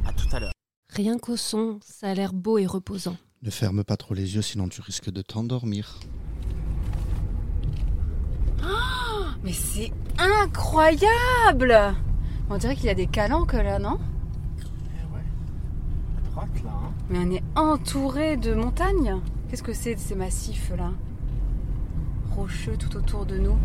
à 0.06 0.14
tout 0.14 0.28
à 0.32 0.40
l'heure. 0.40 0.54
Rien 0.90 1.18
qu'au 1.18 1.38
son, 1.38 1.80
ça 1.84 2.10
a 2.10 2.14
l'air 2.14 2.34
beau 2.34 2.58
et 2.58 2.66
reposant. 2.66 3.16
Ne 3.44 3.50
ferme 3.50 3.84
pas 3.84 3.98
trop 3.98 4.14
les 4.14 4.36
yeux, 4.36 4.42
sinon 4.42 4.68
tu 4.68 4.82
risques 4.82 5.10
de 5.10 5.22
t'endormir. 5.22 6.00
Mais 9.44 9.54
c'est 9.54 9.92
incroyable 10.20 11.76
On 12.50 12.58
dirait 12.58 12.76
qu'il 12.76 12.86
y 12.86 12.90
a 12.90 12.94
des 12.94 13.08
calanques 13.08 13.54
là, 13.54 13.80
non? 13.80 14.00
Là. 16.64 16.70
Hein. 16.72 16.92
Mais 17.10 17.20
on 17.20 17.32
est 17.32 17.44
entouré 17.56 18.38
de 18.38 18.54
montagnes. 18.54 19.18
Qu'est-ce 19.50 19.64
que 19.64 19.74
c'est 19.74 19.98
ces 19.98 20.16
massifs 20.16 20.72
là 20.78 20.92
Rocheux 22.36 22.78
tout 22.78 22.96
autour 22.96 23.26
de 23.26 23.38
nous. 23.38 23.58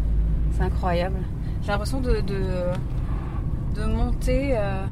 C'est 0.53 0.63
incroyable. 0.63 1.19
J'ai 1.63 1.69
l'impression 1.69 2.01
de, 2.01 2.21
de, 2.21 2.41
de 3.75 3.85
monter. 3.87 4.57
euh, 4.57 4.85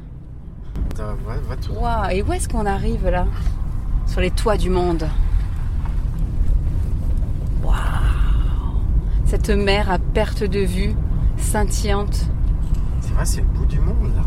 va, 0.97 1.55
tout. 1.57 1.73
Et 2.11 2.21
où 2.23 2.31
est-ce 2.33 2.47
qu'on 2.47 2.65
arrive 2.65 3.07
là? 3.07 3.25
Sur 4.07 4.21
les 4.21 4.31
toits 4.31 4.57
du 4.57 4.69
monde. 4.69 5.07
Waouh 7.63 7.73
Cette 9.25 9.49
mer 9.49 9.89
à 9.91 9.99
perte 9.99 10.43
de 10.43 10.59
vue, 10.59 10.95
scintillante. 11.37 12.27
C'est 13.01 13.13
vrai, 13.13 13.25
c'est 13.25 13.41
le 13.41 13.47
bout 13.47 13.65
du 13.65 13.79
monde, 13.79 14.11
là. 14.15 14.23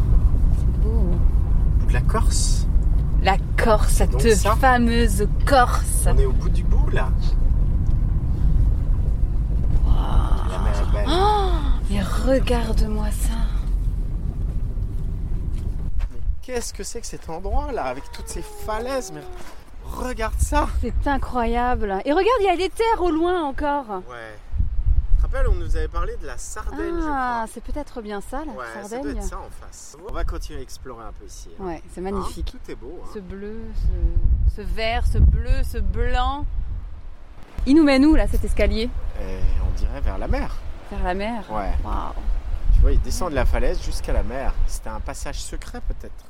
Beau. 0.83 1.11
Le 1.11 1.81
bout 1.81 1.89
de 1.89 1.93
la 1.95 2.01
Corse. 2.03 2.68
La 3.28 3.37
Corse, 3.62 3.92
cette 3.92 4.35
ça 4.37 4.56
fameuse 4.56 5.28
Corse. 5.44 6.06
On 6.06 6.16
est 6.16 6.25
au 6.25 6.32
bout 6.32 6.49
du 6.49 6.64
bout, 6.64 6.88
là. 6.88 7.11
La 9.85 10.58
mer 10.58 10.73
est 10.80 10.92
belle. 10.92 11.06
Oh, 11.06 11.50
mais 11.90 12.02
regarde-moi 12.02 13.11
ça. 13.11 13.35
Qu'est-ce 16.40 16.73
que 16.73 16.82
c'est 16.82 17.02
que 17.02 17.06
cet 17.06 17.28
endroit, 17.28 17.70
là, 17.70 17.85
avec 17.85 18.11
toutes 18.12 18.28
ces 18.28 18.40
falaises? 18.40 19.12
Mais 19.14 19.20
regarde 19.85 20.38
ça 20.38 20.66
C'est 20.80 21.06
incroyable. 21.06 21.99
Et 22.06 22.12
regarde, 22.12 22.40
il 22.40 22.47
y 22.47 22.49
a 22.49 22.56
des 22.56 22.70
terres 22.70 23.02
au 23.02 23.11
loin 23.11 23.44
encore. 23.44 23.90
Ouais. 24.08 24.38
On 25.49 25.54
nous 25.54 25.76
avait 25.76 25.88
parlé 25.88 26.14
de 26.20 26.26
la 26.26 26.37
Sardaigne, 26.38 26.94
Ah, 27.02 27.44
c'est 27.52 27.62
peut-être 27.62 28.00
bien 28.02 28.20
ça, 28.20 28.44
la. 28.44 28.52
Ouais, 28.52 28.64
ça 28.75 28.80
doit 28.80 28.88
Sardaigne. 28.88 29.16
être 29.18 29.23
ça 29.25 29.38
en 29.38 29.50
face. 29.50 29.97
On 30.08 30.12
va 30.12 30.25
continuer 30.25 30.58
à 30.61 30.62
explorer 30.62 31.04
un 31.04 31.12
peu 31.12 31.26
ici. 31.26 31.49
hein. 31.61 31.64
Ouais, 31.64 31.82
c'est 31.92 32.00
Hein, 32.00 32.04
magnifique. 32.11 32.47
Tout 32.47 32.70
est 32.70 32.75
beau. 32.75 33.00
hein. 33.02 33.08
Ce 33.14 33.18
bleu, 33.18 33.61
ce, 33.75 34.56
ce 34.56 34.62
vert, 34.62 35.06
ce 35.06 35.18
bleu, 35.18 35.62
ce 35.70 35.78
blanc. 35.78 36.44
Il 37.66 37.76
nous 37.76 37.85
mène 37.85 38.04
où 38.06 38.14
là 38.14 38.26
cet 38.26 38.44
escalier? 38.44 38.88
Et 39.20 39.38
on 39.66 39.78
dirait 39.78 40.00
vers 40.00 40.18
la 40.18 40.28
mer. 40.28 40.56
Vers 40.90 41.02
la 41.04 41.14
mer? 41.14 41.44
Ouais. 41.50 41.73
Waouh. 41.85 42.12
Tu 42.75 42.80
vois, 42.80 42.92
il 42.92 43.00
descend 43.02 43.30
de 43.30 43.35
la 43.35 43.44
falaise 43.47 43.82
jusqu'à 43.82 44.12
la 44.12 44.23
mer. 44.23 44.54
C'était 44.66 44.88
un 44.90 45.00
passage 45.00 45.40
secret, 45.40 45.80
peut-être? 45.87 46.25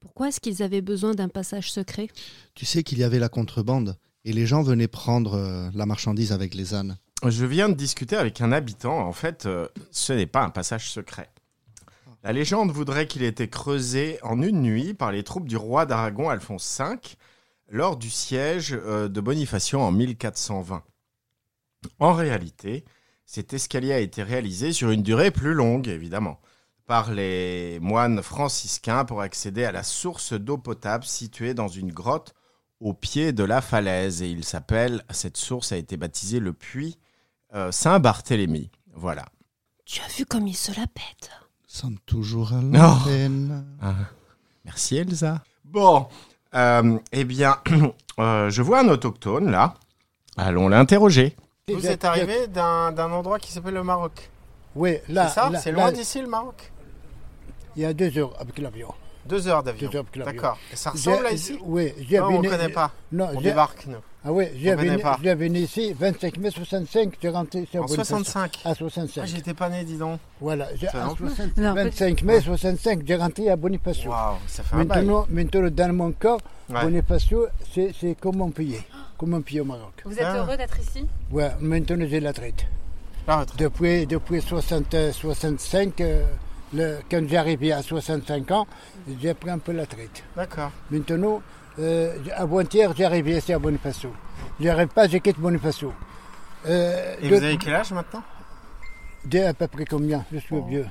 Pourquoi 0.00 0.28
est-ce 0.28 0.40
qu'ils 0.40 0.62
avaient 0.62 0.82
besoin 0.82 1.14
d'un 1.14 1.28
passage 1.28 1.72
secret? 1.72 2.08
Tu 2.54 2.66
sais 2.66 2.82
qu'il 2.82 2.98
y 2.98 3.04
avait 3.04 3.18
la 3.18 3.28
contrebande 3.30 3.96
et 4.24 4.32
les 4.32 4.46
gens 4.46 4.62
venaient 4.62 4.88
prendre 4.88 5.34
euh, 5.34 5.70
la 5.74 5.86
marchandise 5.86 6.32
avec 6.32 6.54
les 6.54 6.74
ânes. 6.74 6.96
Je 7.26 7.46
viens 7.46 7.70
de 7.70 7.74
discuter 7.74 8.16
avec 8.16 8.42
un 8.42 8.52
habitant. 8.52 8.98
En 8.98 9.12
fait, 9.12 9.46
euh, 9.46 9.68
ce 9.90 10.12
n'est 10.12 10.26
pas 10.26 10.42
un 10.42 10.50
passage 10.50 10.90
secret. 10.90 11.30
La 12.22 12.32
légende 12.32 12.70
voudrait 12.70 13.06
qu'il 13.06 13.22
ait 13.22 13.28
été 13.28 13.48
creusé 13.48 14.18
en 14.22 14.42
une 14.42 14.60
nuit 14.60 14.92
par 14.92 15.10
les 15.10 15.22
troupes 15.22 15.48
du 15.48 15.56
roi 15.56 15.86
d'Aragon 15.86 16.28
Alphonse 16.28 16.78
V 16.78 16.96
lors 17.70 17.96
du 17.96 18.10
siège 18.10 18.74
euh, 18.74 19.08
de 19.08 19.20
Bonifacio 19.22 19.80
en 19.80 19.90
1420. 19.90 20.82
En 21.98 22.12
réalité, 22.12 22.84
cet 23.24 23.54
escalier 23.54 23.94
a 23.94 24.00
été 24.00 24.22
réalisé 24.22 24.72
sur 24.72 24.90
une 24.90 25.02
durée 25.02 25.30
plus 25.30 25.54
longue, 25.54 25.88
évidemment, 25.88 26.40
par 26.86 27.10
les 27.10 27.78
moines 27.80 28.22
franciscains 28.22 29.06
pour 29.06 29.22
accéder 29.22 29.64
à 29.64 29.72
la 29.72 29.82
source 29.82 30.34
d'eau 30.34 30.58
potable 30.58 31.04
située 31.04 31.54
dans 31.54 31.68
une 31.68 31.92
grotte 31.92 32.34
au 32.80 32.92
pied 32.92 33.32
de 33.32 33.44
la 33.44 33.62
falaise. 33.62 34.20
Et 34.20 34.28
il 34.28 34.44
s'appelle, 34.44 35.02
cette 35.08 35.38
source 35.38 35.72
a 35.72 35.78
été 35.78 35.96
baptisée 35.96 36.40
le 36.40 36.52
puits 36.52 36.98
Saint-Barthélemy. 37.70 38.70
Voilà. 38.94 39.24
Tu 39.84 40.00
as 40.02 40.08
vu 40.16 40.24
comme 40.26 40.46
il 40.46 40.54
se 40.56 40.70
la 40.78 40.86
pète 40.86 41.30
toujours 42.06 42.52
à 42.52 42.58
Oh. 42.62 42.62
l'antenne. 42.72 43.64
Ah, 43.82 43.94
merci 44.64 44.96
Elsa. 44.96 45.42
Bon, 45.64 46.06
euh, 46.54 46.98
eh 47.12 47.24
bien, 47.24 47.58
euh, 48.20 48.48
je 48.50 48.62
vois 48.62 48.80
un 48.80 48.88
autochtone 48.88 49.50
là. 49.50 49.74
Allons 50.36 50.68
l'interroger. 50.68 51.34
Vous 51.68 51.86
êtes 51.86 52.04
arrivé 52.04 52.46
d'un 52.46 52.92
d'un 52.92 53.10
endroit 53.10 53.38
qui 53.38 53.50
s'appelle 53.50 53.74
le 53.74 53.82
Maroc. 53.82 54.30
Oui, 54.76 54.98
là, 55.08 55.28
C'est 55.28 55.34
ça 55.34 55.50
là, 55.50 55.58
C'est 55.60 55.72
là, 55.72 55.78
loin 55.78 55.92
d'ici, 55.92 56.20
le 56.20 56.28
Maroc 56.28 56.72
Il 57.76 57.82
y 57.82 57.84
a 57.84 57.92
deux 57.92 58.16
heures 58.18 58.34
avec 58.40 58.58
l'avion. 58.58 58.92
Deux 59.26 59.48
heures 59.48 59.62
d'avion. 59.62 59.88
Deux 59.90 59.96
heures 59.96 60.04
avec 60.04 60.16
l'avion. 60.16 60.32
D'accord. 60.34 60.58
Et 60.72 60.76
ça 60.76 60.90
ressemble 60.90 61.26
à 61.26 61.30
J'ai- 61.30 61.34
ici 61.36 61.58
Oui, 61.62 61.92
j'ai 62.08 62.18
Non, 62.18 62.26
on 62.26 62.38
venu- 62.38 62.48
connaît 62.50 62.68
pas. 62.68 62.92
Non, 63.12 63.30
On 63.34 63.40
débarque, 63.40 63.86
nous. 63.86 63.98
Ah 64.26 64.32
oui, 64.32 64.46
j'ai 64.56 64.74
venu, 64.74 65.58
ici 65.58 65.92
25 65.92 66.38
mai 66.38 66.50
65, 66.50 67.14
j'ai 67.20 67.28
rentré 67.28 67.66
sur 67.70 67.82
En 67.82 67.84
Boniface. 67.84 68.06
65. 68.08 68.56
À 68.64 68.70
Ah, 68.70 68.74
65. 68.74 69.26
j'étais 69.26 69.52
pas 69.52 69.68
né, 69.68 69.84
dis 69.84 69.98
donc. 69.98 70.18
voilà, 70.40 70.68
j'ai, 70.76 70.86
Ça 70.88 71.02
à 71.02 71.06
non 71.08 71.14
plus. 71.14 71.28
60 71.28 71.56
Non, 71.58 71.70
en 71.72 71.74
fait- 71.74 71.84
25 71.84 72.22
mai 72.22 72.40
65, 72.40 73.02
j'ai 73.06 73.16
rentré 73.16 73.50
à 73.50 73.56
Bonifacio. 73.56 74.10
Waouh, 74.10 74.36
ça 74.46 74.62
fait 74.62 74.76
un 74.76 74.84
bail. 74.86 75.04
Maintenant, 75.04 75.26
maintenant, 75.28 75.68
dans 75.70 75.92
mon 75.94 76.12
corps, 76.12 76.40
Ouais. 76.70 76.80
Bonifacio, 76.82 77.46
c'est, 77.74 77.92
c'est 78.00 78.14
comme 78.18 78.40
un 78.40 78.48
pays. 78.50 78.80
Comme 79.18 79.34
un 79.34 79.42
pays 79.42 79.60
au 79.60 79.64
Maroc. 79.66 79.92
Vous 80.06 80.14
êtes 80.14 80.24
Ah. 80.24 80.38
heureux 80.38 80.56
d'être 80.56 80.80
ici? 80.80 81.04
Ouais, 81.30 81.50
maintenant 81.60 82.06
j'ai 82.08 82.20
la 82.20 82.32
traite. 82.32 82.64
La 83.28 83.40
retraite. 83.40 83.58
Depuis, 83.60 84.06
depuis 84.06 84.40
60, 84.40 84.96
65, 85.12 86.00
euh, 86.00 86.24
le, 86.72 86.98
quand 87.10 87.22
j'ai 87.28 87.36
arrivé 87.36 87.72
à 87.72 87.82
65 87.82 88.50
ans, 88.52 88.66
j'ai 89.20 89.34
pris 89.34 89.50
un 89.50 89.58
peu 89.58 89.72
la 89.72 89.84
traite. 89.84 90.22
D'accord. 90.34 90.70
Maintenant, 90.90 91.42
euh, 91.78 92.16
avant-hier, 92.36 92.92
j'ai 92.96 93.04
arrivé 93.04 93.36
ici 93.38 93.52
à 93.52 93.58
Bonifacio. 93.58 94.12
Je 94.60 94.66
n'arrive 94.66 94.88
pas, 94.88 95.08
je 95.08 95.18
quitte 95.18 95.38
Bonifacio. 95.38 95.92
Euh, 96.66 97.16
Et 97.20 97.28
de- 97.28 97.36
vous 97.36 97.42
avez 97.42 97.58
quel 97.58 97.74
âge 97.74 97.92
maintenant 97.92 98.22
de 99.24 99.38
à 99.40 99.54
peu 99.54 99.66
près 99.68 99.84
combien 99.84 100.24
Je 100.32 100.38
suis 100.38 100.54
Oh. 100.56 100.62
vieux. 100.64 100.86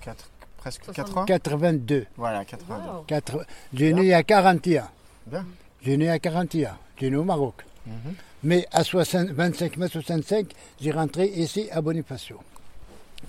Quatre- 0.00 0.28
Presque 0.58 0.84
60. 0.84 0.94
4 1.06 1.18
ans 1.18 1.24
82. 1.24 2.06
Voilà, 2.16 2.44
82. 2.44 2.88
Wow. 2.90 3.04
Quatre- 3.06 3.46
J'ai 3.72 3.92
né 3.94 4.12
à 4.12 4.22
41. 4.22 4.88
Bien. 5.26 5.44
J'ai 5.82 5.96
né 5.96 6.10
à 6.10 6.18
41. 6.18 6.76
J'ai 6.98 7.08
né 7.10 7.16
au 7.16 7.24
Maroc. 7.24 7.64
Mhm. 7.86 8.14
Mais 8.42 8.66
à 8.72 8.84
60 8.84 9.28
25 9.30 9.76
mai 9.78 9.88
65, 9.88 10.52
j'ai 10.80 10.90
rentré 10.90 11.26
ici 11.26 11.68
à 11.72 11.80
Bonifacio. 11.80 12.38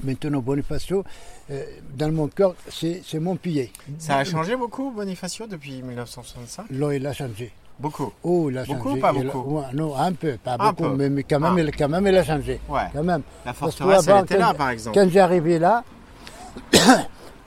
Maintenant, 0.04 0.40
Bonifacio, 0.40 1.04
euh, 1.52 1.64
dans 1.96 2.12
mon 2.12 2.28
cœur, 2.28 2.56
c'est 2.70 3.02
mon 3.20 3.36
pied. 3.36 3.72
Ça 4.00 4.18
a 4.18 4.24
changé 4.24 4.56
beaucoup, 4.56 4.92
Bonifacio, 4.92 5.46
depuis 5.48 5.82
1965 5.84 6.66
L'eau, 6.72 6.92
il 6.92 7.06
a 7.06 7.14
changé. 7.14 7.52
Beaucoup. 7.80 8.12
Oh, 8.24 8.50
il 8.50 8.58
a 8.58 8.64
Beaucoup 8.66 8.90
changé. 8.90 8.98
ou 8.98 9.02
pas 9.02 9.12
Il 9.16 9.24
beaucoup? 9.26 9.58
Ouais, 9.58 9.64
Non, 9.74 9.96
un 9.96 10.14
peu, 10.14 10.38
pas 10.44 10.54
Un 10.54 10.58
beaucoup, 10.72 10.84
peu. 10.90 10.96
mais, 10.96 11.10
mais 11.10 11.24
quand, 11.24 11.40
même, 11.40 11.56
Ah. 11.58 11.62
il, 11.62 11.76
quand 11.76 11.90
même, 11.90 12.06
il 12.08 12.16
a 12.16 12.24
changé. 12.24 12.60
Ouais. 12.70 12.82
Quand 12.94 13.04
même. 13.04 13.22
La 13.46 13.54
Parce 13.54 13.76
que 13.76 13.84
forteresse, 13.84 14.08
elle 14.08 14.24
était 14.24 14.38
là, 14.38 14.54
par 14.54 14.70
exemple. 14.70 14.98
Quand 15.00 15.10
j'arrivais 15.10 15.60
là, 15.60 15.84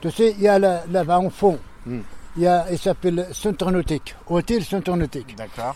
tu 0.01 0.11
sais, 0.11 0.31
il 0.37 0.41
y 0.41 0.47
a 0.47 0.59
là- 0.59 0.83
là-bas 0.89 1.19
en 1.19 1.29
fond, 1.29 1.57
Hmm. 1.85 1.99
il, 2.37 2.43
y 2.43 2.47
a, 2.47 2.65
il 2.71 2.77
s'appelle 2.77 3.27
Centre 3.31 3.71
Nautique, 3.71 4.15
Hôtel 4.27 4.63
Centre 4.63 4.95
Nautique. 4.95 5.35
D'accord. 5.37 5.75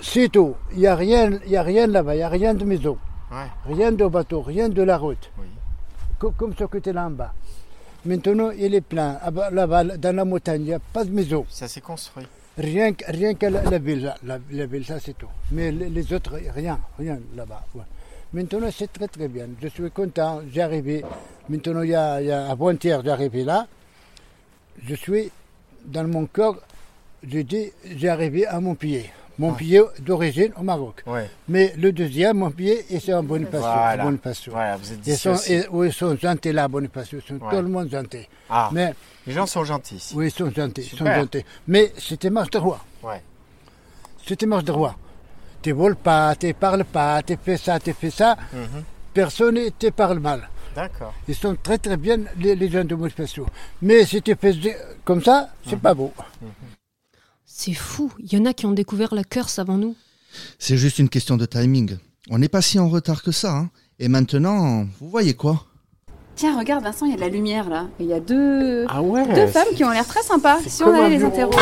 C'est 0.00 0.28
tout. 0.28 0.54
Il 0.72 0.78
n'y 0.80 0.86
a 0.86 0.94
rien, 0.94 1.30
il 1.44 1.50
y 1.50 1.56
a 1.56 1.62
rien 1.62 1.86
là-bas, 1.86 2.14
il 2.14 2.18
n'y 2.18 2.22
a 2.22 2.28
rien 2.28 2.52
de 2.54 2.64
maison, 2.64 2.98
Ouais. 3.32 3.46
rien 3.74 3.90
de 3.92 4.06
bateau, 4.06 4.42
rien 4.42 4.68
de 4.68 4.82
la 4.82 4.98
route, 4.98 5.30
Oui. 5.38 5.46
Co- 6.18 6.30
comme 6.32 6.54
ce 6.56 6.64
côté 6.64 6.92
là 6.92 7.06
en 7.06 7.10
bas. 7.10 7.32
Maintenant, 8.04 8.50
il 8.50 8.74
est 8.74 8.80
plein. 8.80 9.18
Ah 9.22 9.30
bah, 9.30 9.50
Là-bas, 9.50 9.84
dans 9.84 10.14
la 10.16 10.24
montagne, 10.24 10.62
il 10.62 10.66
n'y 10.68 10.72
a 10.74 10.78
pas 10.78 11.04
de 11.04 11.10
maison. 11.10 11.44
Ça 11.50 11.66
s'est 11.68 11.80
construit. 11.80 12.26
Rien, 12.56 12.92
que- 12.94 13.04
rien 13.10 13.34
que 13.34 13.46
la, 13.46 13.62
la 13.64 13.78
ville, 13.78 14.02
là. 14.04 14.16
la, 14.22 14.38
la 14.50 14.66
ville, 14.66 14.84
ça 14.84 14.98
c'est 15.00 15.16
tout. 15.18 15.28
Mais 15.50 15.70
les, 15.72 15.88
les 15.90 16.12
autres, 16.12 16.38
rien, 16.54 16.78
rien 16.98 17.18
là-bas. 17.34 17.64
ouais. 17.74 17.82
Maintenant, 18.32 18.68
c'est 18.72 18.92
très 18.92 19.08
très 19.08 19.28
bien. 19.28 19.46
Je 19.60 19.68
suis 19.68 19.90
content, 19.90 20.40
j'ai 20.52 20.62
arrivé. 20.62 21.04
Maintenant, 21.48 21.82
il 21.82 21.90
y 21.90 21.94
a, 21.94 22.20
il 22.20 22.28
y 22.28 22.32
a 22.32 22.48
avant-hier, 22.50 23.02
j'ai 23.04 23.10
arrivé 23.10 23.44
là. 23.44 23.66
Je 24.82 24.94
suis 24.94 25.30
dans 25.84 26.06
mon 26.08 26.26
corps, 26.26 26.56
je 27.26 27.40
dis, 27.40 27.72
j'ai 27.84 28.08
arrivé 28.08 28.46
à 28.46 28.58
mon 28.60 28.74
pied. 28.74 29.10
Mon 29.38 29.52
Ah. 29.52 29.56
pied 29.56 29.82
d'origine 30.00 30.52
au 30.58 30.62
Maroc. 30.62 31.04
Mais 31.48 31.74
le 31.76 31.92
deuxième, 31.92 32.38
mon 32.38 32.50
pied, 32.50 32.84
et 32.90 33.00
c'est 33.00 33.12
en 33.12 33.22
Bonifacio. 33.22 33.60
Voilà. 33.60 34.04
Bonifacio. 34.04 34.52
Voilà, 34.52 34.76
vous 34.76 34.92
êtes 34.92 35.06
Ils 35.06 35.16
sont, 35.16 35.30
aussi. 35.30 35.52
et- 35.54 35.68
oui, 35.70 35.88
ils 35.88 35.92
sont 35.92 36.16
gentils 36.16 36.52
là, 36.52 36.64
à 36.64 36.68
Bonifacio. 36.68 37.18
Ils 37.18 37.26
sont 37.28 37.44
Ouais. 37.44 37.50
tout 37.50 37.62
le 37.62 37.68
monde 37.68 37.90
gentils. 37.90 38.26
Ah, 38.48 38.70
Mais, 38.72 38.94
les 39.26 39.32
gens 39.34 39.46
sont 39.46 39.64
gentils 39.64 39.96
ici. 39.96 40.14
oui, 40.16 40.26
ils 40.28 40.30
sont 40.30 40.50
gentils. 40.50 40.88
Ils 40.90 40.98
sont 40.98 41.04
gentils. 41.04 41.44
Mais 41.68 41.92
c'était 41.98 42.30
marche 42.30 42.50
de 42.50 42.58
roi. 42.58 42.80
Ouais. 43.02 43.22
C'était 44.26 44.46
marche 44.46 44.64
de 44.64 44.72
roi. 44.72 44.96
Tu 45.62 45.72
voles 45.72 45.96
pas, 45.96 46.34
tu 46.36 46.54
parles 46.54 46.84
pas, 46.84 47.22
tu 47.22 47.36
fais 47.42 47.56
ça, 47.56 47.78
tu 47.78 47.92
fais 47.92 48.10
ça. 48.10 48.36
Mhm. 48.52 48.84
Personne 49.12 49.54
ne 49.56 49.68
te 49.68 49.88
parle 49.90 50.18
mal. 50.18 50.48
D'accord. 50.74 51.12
Ils 51.28 51.34
sont 51.34 51.56
très 51.62 51.78
très 51.78 51.96
bien, 51.96 52.18
les, 52.38 52.54
les 52.54 52.68
gens 52.70 52.84
de 52.84 52.94
Bonifacio. 52.94 53.46
Mais 53.82 54.04
si 54.06 54.20
tu 54.22 54.34
fais 54.40 54.54
comme 55.04 55.22
ça, 55.22 55.50
c'est 55.68 55.78
pas 55.80 55.92
beau. 55.94 56.12
C'est 57.58 57.72
fou, 57.72 58.12
il 58.18 58.30
y 58.30 58.36
en 58.36 58.44
a 58.44 58.52
qui 58.52 58.66
ont 58.66 58.72
découvert 58.72 59.14
la 59.14 59.24
Corse 59.24 59.58
avant 59.58 59.78
nous. 59.78 59.96
C'est 60.58 60.76
juste 60.76 60.98
une 60.98 61.08
question 61.08 61.38
de 61.38 61.46
timing. 61.46 61.96
On 62.28 62.36
n'est 62.36 62.50
pas 62.50 62.60
si 62.60 62.78
en 62.78 62.90
retard 62.90 63.22
que 63.22 63.32
ça. 63.32 63.50
hein. 63.56 63.70
Et 63.98 64.08
maintenant, 64.08 64.84
vous 65.00 65.08
voyez 65.08 65.32
quoi? 65.32 65.64
Tiens, 66.34 66.58
regarde 66.58 66.84
Vincent, 66.84 67.06
il 67.06 67.12
y 67.12 67.14
a 67.14 67.16
de 67.16 67.22
la 67.22 67.30
lumière 67.30 67.70
là. 67.70 67.86
Il 67.98 68.04
y 68.04 68.12
a 68.12 68.20
deux, 68.20 68.84
Ah 68.90 69.00
ouais 69.00 69.26
deux 69.34 69.46
femmes 69.46 69.68
qui 69.74 69.84
ont 69.84 69.90
l'air 69.90 70.06
très 70.06 70.20
sympas. 70.22 70.58
Si 70.66 70.82
on 70.84 70.92
allait 70.92 71.16
les 71.16 71.24
interroger. 71.24 71.56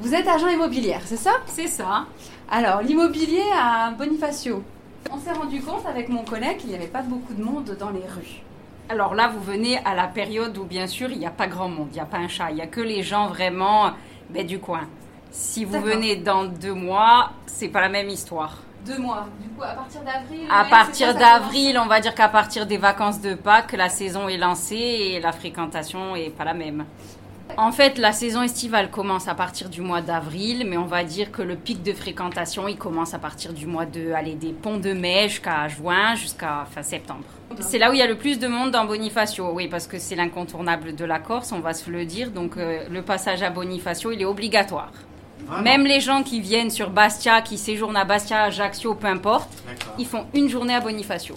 Vous 0.00 0.12
êtes 0.14 0.26
agent 0.26 0.48
immobilière, 0.48 1.02
c'est 1.06 1.16
ça? 1.16 1.30
C'est 1.46 1.68
ça. 1.68 2.06
Alors, 2.50 2.82
l'immobilier 2.82 3.44
à 3.56 3.92
Bonifacio. 3.92 4.64
On 5.12 5.20
s'est 5.20 5.32
rendu 5.32 5.60
compte 5.60 5.86
avec 5.86 6.08
mon 6.08 6.24
collègue 6.24 6.56
qu'il 6.56 6.70
n'y 6.70 6.74
avait 6.74 6.88
pas 6.88 7.02
beaucoup 7.02 7.34
de 7.34 7.42
monde 7.44 7.76
dans 7.78 7.90
les 7.90 8.00
rues. 8.00 8.42
Alors 8.88 9.14
là, 9.14 9.28
vous 9.32 9.40
venez 9.44 9.78
à 9.84 9.94
la 9.94 10.08
période 10.08 10.58
où, 10.58 10.64
bien 10.64 10.88
sûr, 10.88 11.08
il 11.12 11.20
n'y 11.20 11.26
a 11.26 11.30
pas 11.30 11.46
grand 11.46 11.68
monde, 11.68 11.86
il 11.92 11.94
n'y 11.94 12.00
a 12.00 12.04
pas 12.04 12.18
un 12.18 12.26
chat, 12.26 12.50
il 12.50 12.56
n'y 12.56 12.62
a 12.62 12.66
que 12.66 12.80
les 12.80 13.04
gens 13.04 13.28
vraiment 13.28 13.92
ben, 14.30 14.46
du 14.46 14.58
coin. 14.58 14.86
Si 15.30 15.64
vous 15.64 15.80
venez 15.80 16.16
dans 16.16 16.44
deux 16.44 16.74
mois, 16.74 17.32
c'est 17.46 17.68
pas 17.68 17.80
la 17.80 17.88
même 17.88 18.08
histoire. 18.08 18.58
Deux 18.86 18.98
mois. 18.98 19.26
Du 19.40 19.48
coup, 19.50 19.62
à 19.62 19.74
partir 19.74 20.00
d'avril. 20.02 20.46
À 20.50 20.64
mai, 20.64 20.70
partir 20.70 21.14
d'avril, 21.14 21.78
on 21.78 21.86
va 21.86 22.00
dire 22.00 22.14
qu'à 22.14 22.28
partir 22.28 22.66
des 22.66 22.78
vacances 22.78 23.20
de 23.20 23.34
Pâques, 23.34 23.72
la 23.72 23.88
saison 23.88 24.28
est 24.28 24.38
lancée 24.38 24.76
et 24.76 25.20
la 25.20 25.32
fréquentation 25.32 26.16
est 26.16 26.30
pas 26.30 26.44
la 26.44 26.54
même. 26.54 26.84
En 27.56 27.72
fait, 27.72 27.98
la 27.98 28.12
saison 28.12 28.42
estivale 28.42 28.90
commence 28.90 29.26
à 29.26 29.34
partir 29.34 29.68
du 29.68 29.80
mois 29.80 30.00
d'avril, 30.00 30.66
mais 30.68 30.76
on 30.76 30.84
va 30.84 31.02
dire 31.02 31.32
que 31.32 31.42
le 31.42 31.56
pic 31.56 31.82
de 31.82 31.92
fréquentation, 31.92 32.68
il 32.68 32.76
commence 32.76 33.14
à 33.14 33.18
partir 33.18 33.52
du 33.52 33.66
mois 33.66 33.86
de, 33.86 34.12
allez, 34.12 34.34
des 34.34 34.52
ponts 34.52 34.78
de 34.78 34.92
mai 34.92 35.28
jusqu'à 35.28 35.66
juin, 35.68 36.14
jusqu'à 36.14 36.66
fin 36.70 36.82
septembre. 36.82 37.24
C'est 37.60 37.78
là 37.78 37.90
où 37.90 37.94
il 37.94 37.98
y 37.98 38.02
a 38.02 38.06
le 38.06 38.16
plus 38.16 38.38
de 38.38 38.46
monde 38.46 38.70
dans 38.70 38.84
Bonifacio, 38.84 39.50
oui, 39.52 39.66
parce 39.68 39.86
que 39.86 39.98
c'est 39.98 40.14
l'incontournable 40.14 40.94
de 40.94 41.04
la 41.04 41.18
Corse, 41.18 41.50
on 41.50 41.60
va 41.60 41.74
se 41.74 41.90
le 41.90 42.04
dire. 42.04 42.30
Donc, 42.30 42.56
euh, 42.56 42.86
le 42.90 43.02
passage 43.02 43.42
à 43.42 43.50
Bonifacio, 43.50 44.12
il 44.12 44.22
est 44.22 44.26
obligatoire. 44.26 44.92
Vraiment 45.46 45.62
Même 45.62 45.84
les 45.86 46.00
gens 46.00 46.22
qui 46.22 46.40
viennent 46.40 46.70
sur 46.70 46.90
Bastia, 46.90 47.40
qui 47.40 47.58
séjournent 47.58 47.96
à 47.96 48.04
Bastia, 48.04 48.44
Ajaccio, 48.44 48.94
peu 48.94 49.06
importe, 49.06 49.48
ils 49.98 50.06
font 50.06 50.26
une 50.34 50.48
journée 50.48 50.74
à 50.74 50.80
Bonifacio. 50.80 51.34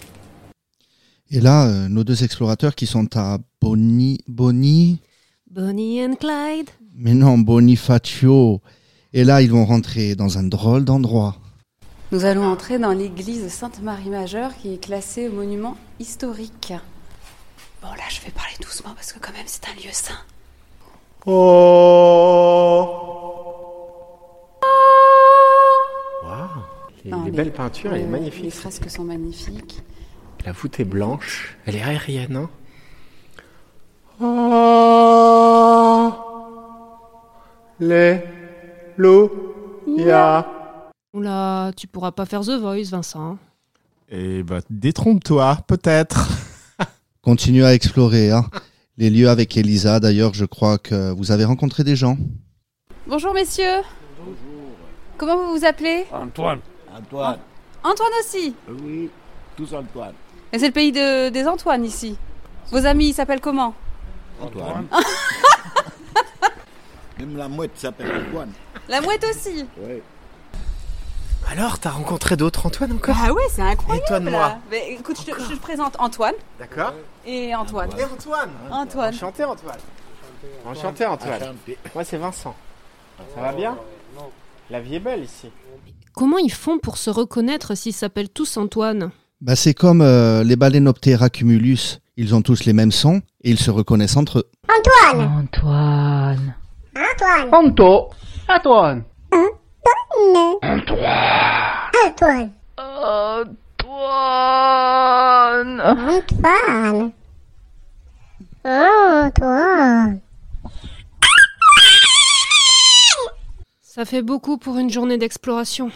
Et 1.30 1.40
là, 1.40 1.66
euh, 1.66 1.88
nos 1.88 2.04
deux 2.04 2.22
explorateurs 2.24 2.74
qui 2.74 2.86
sont 2.86 3.08
à 3.16 3.38
Boni, 3.60 4.18
Boni, 4.28 5.00
Bonnie 5.54 6.02
and 6.02 6.14
Clyde. 6.16 6.70
mais 6.96 7.12
non, 7.14 7.38
Bonifacio. 7.38 8.60
Et 9.12 9.24
là, 9.24 9.42
ils 9.42 9.50
vont 9.50 9.66
rentrer 9.66 10.14
dans 10.14 10.38
un 10.38 10.44
drôle 10.44 10.84
d'endroit. 10.84 11.36
Nous 12.10 12.24
allons 12.24 12.44
entrer 12.44 12.78
dans 12.78 12.92
l'église 12.92 13.48
Sainte-Marie-Majeure 13.48 14.54
qui 14.56 14.74
est 14.74 14.78
classée 14.82 15.28
au 15.28 15.32
monument 15.32 15.76
historique. 16.00 16.72
Bon, 17.82 17.88
là, 17.88 18.04
je 18.08 18.20
vais 18.22 18.30
parler 18.30 18.54
doucement 18.62 18.92
parce 18.94 19.12
que 19.12 19.18
quand 19.18 19.32
même, 19.32 19.44
c'est 19.46 19.66
un 19.68 19.74
lieu 19.74 19.90
saint. 19.92 20.14
Waouh 21.26 22.88
Les, 27.04 27.10
Non, 27.10 27.24
les 27.24 27.30
les- 27.30 27.36
belles 27.36 27.52
peintures, 27.52 27.92
elle 27.92 28.00
est 28.00 28.04
Euh, 28.04 28.06
Les 28.06 28.10
magnifique. 28.10 28.52
fresques 28.52 28.88
sont 28.90 29.04
magnifiques. 29.04 29.82
La 30.46 30.52
voûte 30.52 30.80
est 30.80 30.84
blanche. 30.84 31.56
Elle 31.66 31.76
est 31.76 31.82
aérienne, 31.82 32.36
hein 32.36 32.50
Oh 34.20 34.24
Les 37.84 38.22
ya. 39.88 40.46
Oula, 41.12 41.72
tu 41.76 41.88
pourras 41.88 42.12
pas 42.12 42.26
faire 42.26 42.42
The 42.42 42.60
Voice, 42.60 42.90
Vincent. 42.92 43.38
Eh 44.08 44.44
bah, 44.44 44.60
détrompe-toi, 44.70 45.58
peut-être. 45.66 46.28
Continuez 47.22 47.64
à 47.64 47.74
explorer 47.74 48.30
hein. 48.30 48.44
les 48.98 49.10
lieux 49.10 49.28
avec 49.28 49.56
Elisa. 49.56 49.98
D'ailleurs, 49.98 50.32
je 50.32 50.44
crois 50.44 50.78
que 50.78 51.10
vous 51.10 51.32
avez 51.32 51.44
rencontré 51.44 51.82
des 51.82 51.96
gens. 51.96 52.16
Bonjour, 53.08 53.34
messieurs. 53.34 53.82
Comment 55.18 55.36
vous 55.36 55.58
vous 55.58 55.64
appelez? 55.64 56.04
Antoine. 56.12 56.60
Antoine. 56.96 57.38
Antoine 57.82 58.12
aussi. 58.20 58.54
Oui, 58.68 59.10
tous 59.56 59.74
Antoine. 59.74 60.14
Et 60.52 60.60
c'est 60.60 60.68
le 60.68 60.72
pays 60.72 60.92
de- 60.92 61.30
des 61.30 61.48
Antoines 61.48 61.84
ici. 61.84 62.16
Vos 62.70 62.86
amis, 62.86 63.08
ils 63.08 63.14
s'appellent 63.14 63.40
comment? 63.40 63.74
Antoine. 64.40 64.86
Même 67.26 67.36
la 67.36 67.48
mouette 67.48 67.70
s'appelle 67.76 68.10
Antoine. 68.28 68.50
La 68.88 69.00
mouette 69.00 69.24
aussi. 69.30 69.64
Oui. 69.78 70.02
Alors, 71.50 71.78
t'as 71.78 71.90
rencontré 71.90 72.36
d'autres 72.36 72.66
Antoine 72.66 72.92
encore 72.92 73.16
Ah 73.22 73.32
ouais, 73.32 73.42
c'est 73.50 73.62
incroyable. 73.62 74.04
Étonne-moi. 74.06 74.32
là. 74.32 74.58
Mais 74.70 74.92
écoute, 74.98 75.16
je 75.24 75.30
te, 75.32 75.40
je 75.40 75.54
te 75.54 75.60
présente 75.60 75.94
Antoine 76.00 76.34
D'accord. 76.58 76.94
et 77.26 77.54
Antoine. 77.54 77.90
Et 77.98 78.04
Antoine 78.04 78.50
Antoine. 78.70 79.14
Enchanté, 79.14 79.44
Antoine. 79.44 79.76
Enchanté, 80.66 81.06
Antoine. 81.06 81.34
Enchanté. 81.42 81.78
Moi, 81.94 82.04
c'est 82.04 82.16
Vincent. 82.16 82.54
Ça 83.36 83.40
va 83.40 83.52
bien 83.52 83.76
La 84.70 84.80
vie 84.80 84.96
est 84.96 85.00
belle 85.00 85.22
ici. 85.24 85.48
Comment 86.14 86.38
ils 86.38 86.52
font 86.52 86.78
pour 86.78 86.96
se 86.96 87.10
reconnaître 87.10 87.76
s'ils 87.76 87.92
s'appellent 87.94 88.30
tous 88.30 88.56
Antoine 88.56 89.10
Bah, 89.40 89.54
c'est 89.56 89.74
comme 89.74 90.00
euh, 90.00 90.42
les 90.42 90.56
Balenoptera 90.56 91.30
cumulus. 91.30 92.00
Ils 92.16 92.34
ont 92.34 92.42
tous 92.42 92.64
les 92.64 92.72
mêmes 92.72 92.92
sons 92.92 93.22
et 93.44 93.50
ils 93.50 93.58
se 93.60 93.70
reconnaissent 93.70 94.16
entre 94.16 94.40
eux. 94.40 94.50
Antoine. 94.68 95.44
Antoine. 95.44 96.54
Antoine. 96.94 97.48
Anto. 97.52 98.10
Antoine. 98.48 99.04
Antoine. 100.62 100.92
Antoine. 102.04 102.52
Antoine. 105.80 107.12
Antoine. 108.64 110.20
Ça 113.80 114.04
fait 114.04 114.22
beaucoup 114.22 114.58
pour 114.58 114.76
une 114.78 114.90
journée 114.90 115.16
d'exploration. 115.16 115.90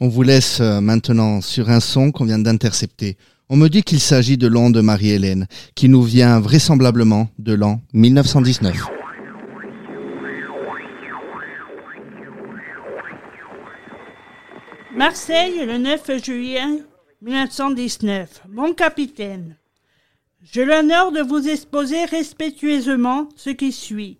On 0.00 0.08
vous 0.08 0.22
laisse 0.22 0.60
euh, 0.60 0.80
maintenant 0.80 1.40
sur 1.40 1.68
un 1.70 1.80
son 1.80 2.12
qu'on 2.12 2.24
vient 2.24 2.38
d'intercepter. 2.38 3.16
On 3.48 3.56
me 3.56 3.68
dit 3.68 3.82
qu'il 3.82 4.00
s'agit 4.00 4.36
de 4.36 4.46
l'an 4.46 4.70
de 4.70 4.80
Marie-Hélène, 4.80 5.48
qui 5.74 5.88
nous 5.88 6.02
vient 6.02 6.38
vraisemblablement 6.38 7.28
de 7.38 7.54
l'an 7.54 7.80
1919. 7.92 8.97
Marseille, 14.98 15.64
le 15.64 15.78
9 15.78 16.24
juillet 16.24 16.64
1919. 17.22 18.42
Mon 18.48 18.74
capitaine, 18.74 19.56
j'ai 20.42 20.64
l'honneur 20.64 21.12
de 21.12 21.20
vous 21.20 21.48
exposer 21.48 22.04
respectueusement 22.04 23.28
ce 23.36 23.50
qui 23.50 23.70
suit. 23.70 24.18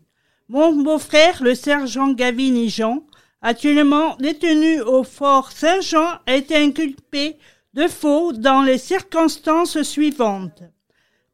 Mon 0.49 0.77
beau-frère, 0.77 1.43
le 1.43 1.57
sergent 1.57 2.13
Gavin 2.13 2.69
Jean, 2.69 3.03
actuellement 3.43 4.15
détenu 4.21 4.81
au 4.83 5.03
fort 5.03 5.51
Saint-Jean, 5.51 6.21
a 6.29 6.37
été 6.37 6.55
inculpé 6.55 7.39
de 7.75 7.89
faux 7.89 8.33
dans 8.33 8.63
les 8.63 8.79
circonstances 8.79 9.83
suivantes. 9.83 10.63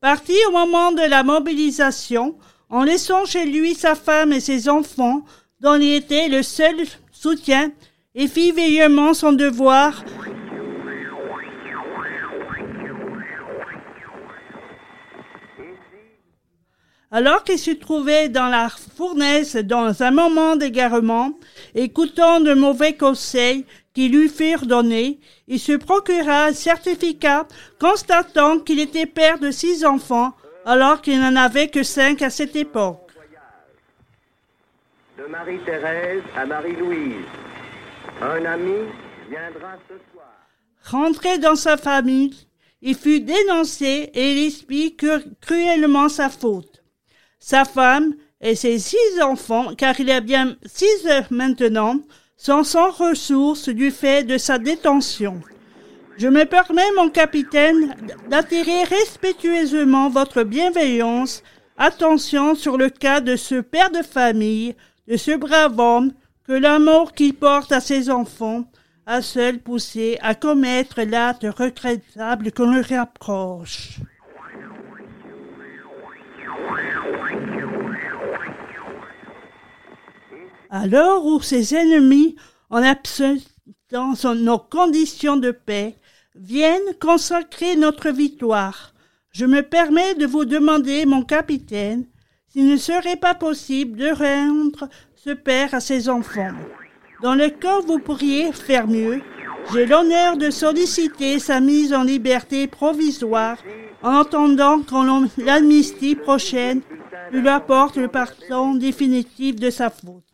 Parti 0.00 0.32
au 0.48 0.52
moment 0.52 0.92
de 0.92 1.06
la 1.06 1.22
mobilisation, 1.22 2.38
en 2.70 2.82
laissant 2.82 3.26
chez 3.26 3.44
lui 3.44 3.74
sa 3.74 3.94
femme 3.94 4.32
et 4.32 4.40
ses 4.40 4.70
enfants, 4.70 5.22
dont 5.60 5.74
il 5.74 5.96
était 5.96 6.28
le 6.30 6.42
seul 6.42 6.76
soutien, 7.12 7.72
et 8.14 8.28
fit 8.28 8.52
veilleusement 8.52 9.14
son 9.14 9.32
devoir 9.32 10.04
Alors 17.16 17.44
qu'il 17.44 17.60
se 17.60 17.70
trouvait 17.70 18.28
dans 18.28 18.48
la 18.48 18.68
fournaise 18.68 19.54
dans 19.54 20.02
un 20.02 20.10
moment 20.10 20.56
d'égarement, 20.56 21.30
écoutant 21.72 22.40
de 22.40 22.54
mauvais 22.54 22.94
conseils 22.94 23.64
qui 23.94 24.08
lui 24.08 24.28
furent 24.28 24.66
donnés, 24.66 25.20
il 25.46 25.60
se 25.60 25.76
procura 25.76 26.46
un 26.46 26.52
certificat 26.52 27.46
constatant 27.78 28.58
qu'il 28.58 28.80
était 28.80 29.06
père 29.06 29.38
de 29.38 29.52
six 29.52 29.84
enfants, 29.84 30.32
alors 30.66 31.02
qu'il 31.02 31.20
n'en 31.20 31.36
avait 31.36 31.68
que 31.68 31.84
cinq 31.84 32.20
à 32.20 32.30
cette 32.30 32.56
époque. 32.56 32.98
De 35.16 35.30
Marie-Thérèse 35.30 36.22
à 36.36 36.44
Marie-Louise. 36.44 37.26
Un 38.24 38.44
ami 38.46 38.88
viendra 39.28 39.76
ce 39.86 39.96
soir. 40.10 40.32
Rentré 40.90 41.36
dans 41.38 41.56
sa 41.56 41.76
famille, 41.76 42.34
il 42.80 42.94
fut 42.94 43.20
dénoncé 43.20 44.10
et 44.14 44.32
il 44.32 44.46
explique 44.46 45.00
cru- 45.04 45.24
cruellement 45.42 46.08
sa 46.08 46.30
faute. 46.30 46.82
Sa 47.38 47.66
femme 47.66 48.14
et 48.40 48.54
ses 48.54 48.78
six 48.78 49.20
enfants, 49.22 49.74
car 49.76 49.98
il 50.00 50.10
a 50.10 50.20
bien 50.20 50.56
six 50.64 51.06
heures 51.06 51.26
maintenant, 51.30 51.96
sont 52.38 52.64
sans 52.64 52.90
ressources 52.90 53.68
du 53.68 53.90
fait 53.90 54.24
de 54.24 54.38
sa 54.38 54.58
détention. 54.58 55.42
Je 56.16 56.28
me 56.28 56.44
permets, 56.44 56.92
mon 56.96 57.10
capitaine, 57.10 57.94
d'attirer 58.30 58.84
respectueusement 58.84 60.08
votre 60.08 60.44
bienveillance, 60.44 61.42
attention 61.76 62.54
sur 62.54 62.78
le 62.78 62.88
cas 62.88 63.20
de 63.20 63.36
ce 63.36 63.60
père 63.60 63.90
de 63.90 64.02
famille, 64.02 64.74
de 65.08 65.16
ce 65.18 65.32
brave 65.36 65.78
homme, 65.78 66.12
que 66.46 66.52
l'amour 66.52 67.12
qu'il 67.12 67.34
porte 67.34 67.72
à 67.72 67.80
ses 67.80 68.10
enfants 68.10 68.64
a 69.06 69.22
seul 69.22 69.58
poussé 69.58 70.18
à 70.20 70.34
commettre 70.34 71.02
l'acte 71.02 71.44
regrettable 71.44 72.52
qu'on 72.52 72.72
lui 72.72 72.82
rapproche. 72.82 74.00
Alors 80.70 81.24
où 81.24 81.40
ses 81.40 81.74
ennemis, 81.74 82.36
en 82.68 82.80
de 82.80 84.34
nos 84.34 84.58
conditions 84.58 85.36
de 85.36 85.52
paix, 85.52 85.96
viennent 86.34 86.94
consacrer 87.00 87.76
notre 87.76 88.10
victoire, 88.10 88.92
je 89.30 89.46
me 89.46 89.62
permets 89.62 90.14
de 90.14 90.26
vous 90.26 90.44
demander, 90.44 91.06
mon 91.06 91.22
capitaine, 91.22 92.06
s'il 92.48 92.68
ne 92.68 92.76
serait 92.76 93.16
pas 93.16 93.34
possible 93.34 93.98
de 93.98 94.08
rendre 94.08 94.88
ce 95.24 95.30
père 95.30 95.72
à 95.72 95.80
ses 95.80 96.10
enfants. 96.10 96.52
Dans 97.22 97.34
le 97.34 97.48
cas 97.48 97.80
vous 97.86 97.98
pourriez 97.98 98.52
faire 98.52 98.86
mieux, 98.86 99.22
J'ai 99.72 99.86
l'honneur 99.86 100.36
de 100.36 100.50
solliciter 100.50 101.38
sa 101.38 101.60
mise 101.60 101.94
en 101.94 102.02
liberté 102.02 102.66
provisoire 102.66 103.56
en 104.02 104.18
attendant 104.20 104.82
qu'on 104.82 105.26
l'amnistie 105.38 106.16
prochaine 106.16 106.82
lui 107.32 107.48
apporte 107.48 107.96
le 107.96 108.08
pardon 108.08 108.74
définitif 108.74 109.56
de 109.56 109.70
sa 109.70 109.88
faute. 109.88 110.24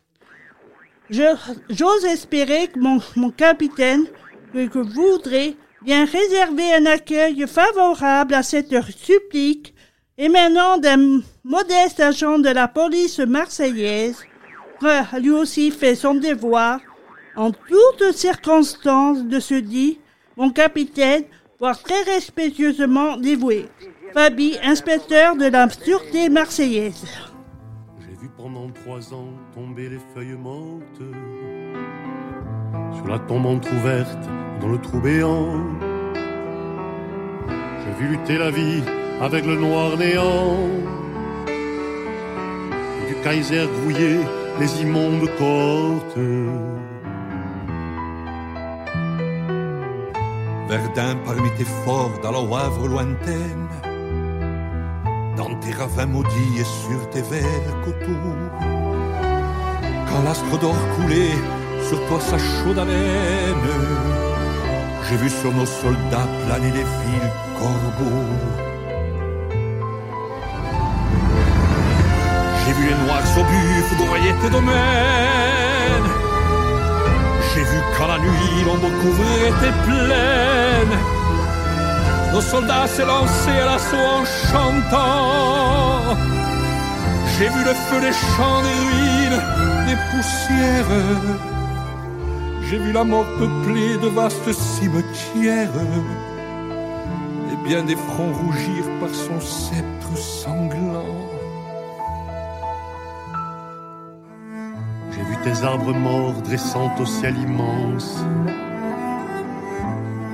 J'ose 1.09 2.03
espérer 2.03 2.67
que 2.67 2.79
mon, 2.79 2.99
mon 3.15 3.29
capitaine, 3.29 4.05
que, 4.51 4.67
que 4.67 4.79
voudrez 4.79 5.55
bien 5.83 6.03
réserver 6.03 6.73
un 6.73 6.85
accueil 6.85 7.47
favorable 7.47 8.33
à 8.33 8.43
cette 8.43 8.75
supplique 8.97 9.73
émanant 10.17 10.77
d'un 10.77 11.21
modeste 11.45 12.01
agent 12.01 12.39
de 12.39 12.49
la 12.49 12.67
police 12.67 13.19
marseillaise, 13.19 14.25
lui 15.19 15.31
aussi 15.31 15.71
fait 15.71 15.95
son 15.95 16.15
devoir 16.15 16.79
en 17.35 17.51
toutes 17.51 18.11
circonstances 18.13 19.23
de 19.23 19.39
ce 19.39 19.55
dit, 19.55 19.99
mon 20.37 20.49
capitaine, 20.51 21.23
voire 21.59 21.81
très 21.81 22.01
respectueusement 22.03 23.17
dévoué. 23.17 23.67
Fabi, 24.13 24.57
inspecteur 24.63 25.35
de 25.35 25.45
la 25.45 25.69
sûreté 25.69 26.29
marseillaise. 26.29 27.05
J'ai 27.99 28.17
vu 28.21 28.29
pendant 28.35 28.69
trois 28.69 29.13
ans 29.13 29.29
tomber 29.53 29.89
les 29.89 29.99
feuilles 30.13 30.37
mortes 30.37 31.01
sur 32.95 33.07
la 33.07 33.19
tombe 33.19 33.45
entr'ouverte 33.45 34.19
dans 34.59 34.67
le 34.67 34.77
trou 34.79 34.99
béant. 34.99 35.55
J'ai 37.85 38.03
vu 38.03 38.17
lutter 38.17 38.37
la 38.37 38.51
vie 38.51 38.83
avec 39.21 39.45
le 39.45 39.55
noir 39.55 39.97
néant. 39.97 40.57
Du 43.07 43.15
Kaiser 43.23 43.67
grouiller 43.81 44.19
les 44.61 44.81
immondes 44.83 45.27
cohortes. 45.39 46.19
Verdun 50.69 51.15
parmi 51.25 51.49
tes 51.57 51.69
forts 51.83 52.17
dans 52.21 52.31
la 52.31 52.41
Wavre 52.41 52.87
lointaine, 52.87 53.67
dans 55.35 55.53
tes 55.61 55.73
ravins 55.73 56.05
maudits 56.05 56.55
et 56.59 56.69
sur 56.83 57.01
tes 57.09 57.23
verts 57.23 57.75
coteaux. 57.83 58.37
Quand 60.07 60.21
l'astre 60.25 60.59
d'or 60.59 60.81
coulait 60.95 61.37
sur 61.87 61.99
toi 62.07 62.19
sa 62.19 62.37
chaude 62.37 62.77
haleine, 62.77 63.69
j'ai 65.09 65.17
vu 65.17 65.29
sur 65.29 65.51
nos 65.53 65.65
soldats 65.65 66.29
planer 66.45 66.71
les 66.77 66.87
villes 67.01 67.31
corbeaux. 67.57 68.70
J'ai 72.71 72.77
vu 72.77 72.87
les 72.87 72.95
noirs 73.05 73.37
obus 73.37 73.83
foudroyer 73.89 74.33
tes 74.41 74.49
domaines. 74.49 76.09
J'ai 77.53 77.63
vu 77.63 77.79
quand 77.97 78.07
la 78.07 78.17
nuit 78.17 78.63
l'ombre 78.65 78.89
couvrait 79.01 79.51
tes 79.59 79.73
plaines. 79.85 80.97
Nos 82.31 82.39
soldats 82.39 82.87
s'élançaient 82.87 83.59
à 83.59 83.65
l'assaut 83.65 83.97
en 83.97 84.23
chantant. 84.23 86.15
J'ai 87.37 87.49
vu 87.49 87.61
le 87.65 87.73
feu 87.73 87.99
des 87.99 88.13
champs, 88.13 88.61
des 88.61 88.79
ruines, 88.87 89.41
des 89.87 89.97
poussières. 90.09 90.95
J'ai 92.69 92.77
vu 92.77 92.93
la 92.93 93.03
mort 93.03 93.25
peuplée 93.37 93.97
de 93.97 94.07
vastes 94.07 94.53
cimetières. 94.53 95.81
Et 97.51 97.67
bien 97.67 97.83
des 97.83 97.97
fronts 97.97 98.31
rougir 98.31 98.85
par 99.01 99.09
son 99.09 99.41
sceptre 99.41 100.17
sanglant. 100.17 101.40
Tes 105.43 105.63
arbres 105.63 105.93
morts 105.93 106.41
dressant 106.43 106.91
au 106.99 107.05
ciel 107.05 107.35
immense. 107.37 108.23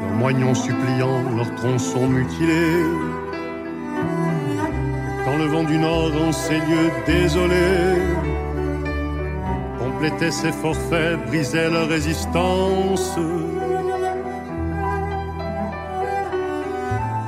Leurs 0.01 0.17
moignons 0.19 0.53
suppliants, 0.53 1.23
leurs 1.35 1.53
tronçons 1.55 2.07
mutilés. 2.07 2.83
Quand 5.23 5.37
le 5.37 5.45
vent 5.45 5.63
du 5.63 5.77
nord 5.77 6.11
en 6.27 6.31
ces 6.31 6.55
lieux 6.55 6.91
désolés 7.05 8.01
complétait 9.79 10.31
ses 10.31 10.51
forfaits, 10.51 11.25
brisait 11.27 11.69
leur 11.69 11.87
résistance. 11.87 13.17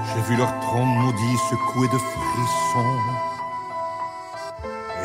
J'ai 0.08 0.22
vu 0.28 0.36
leurs 0.38 0.60
troncs 0.60 0.98
maudits 1.02 1.38
secoués 1.50 1.88
de 1.88 1.98
frissons. 1.98 3.39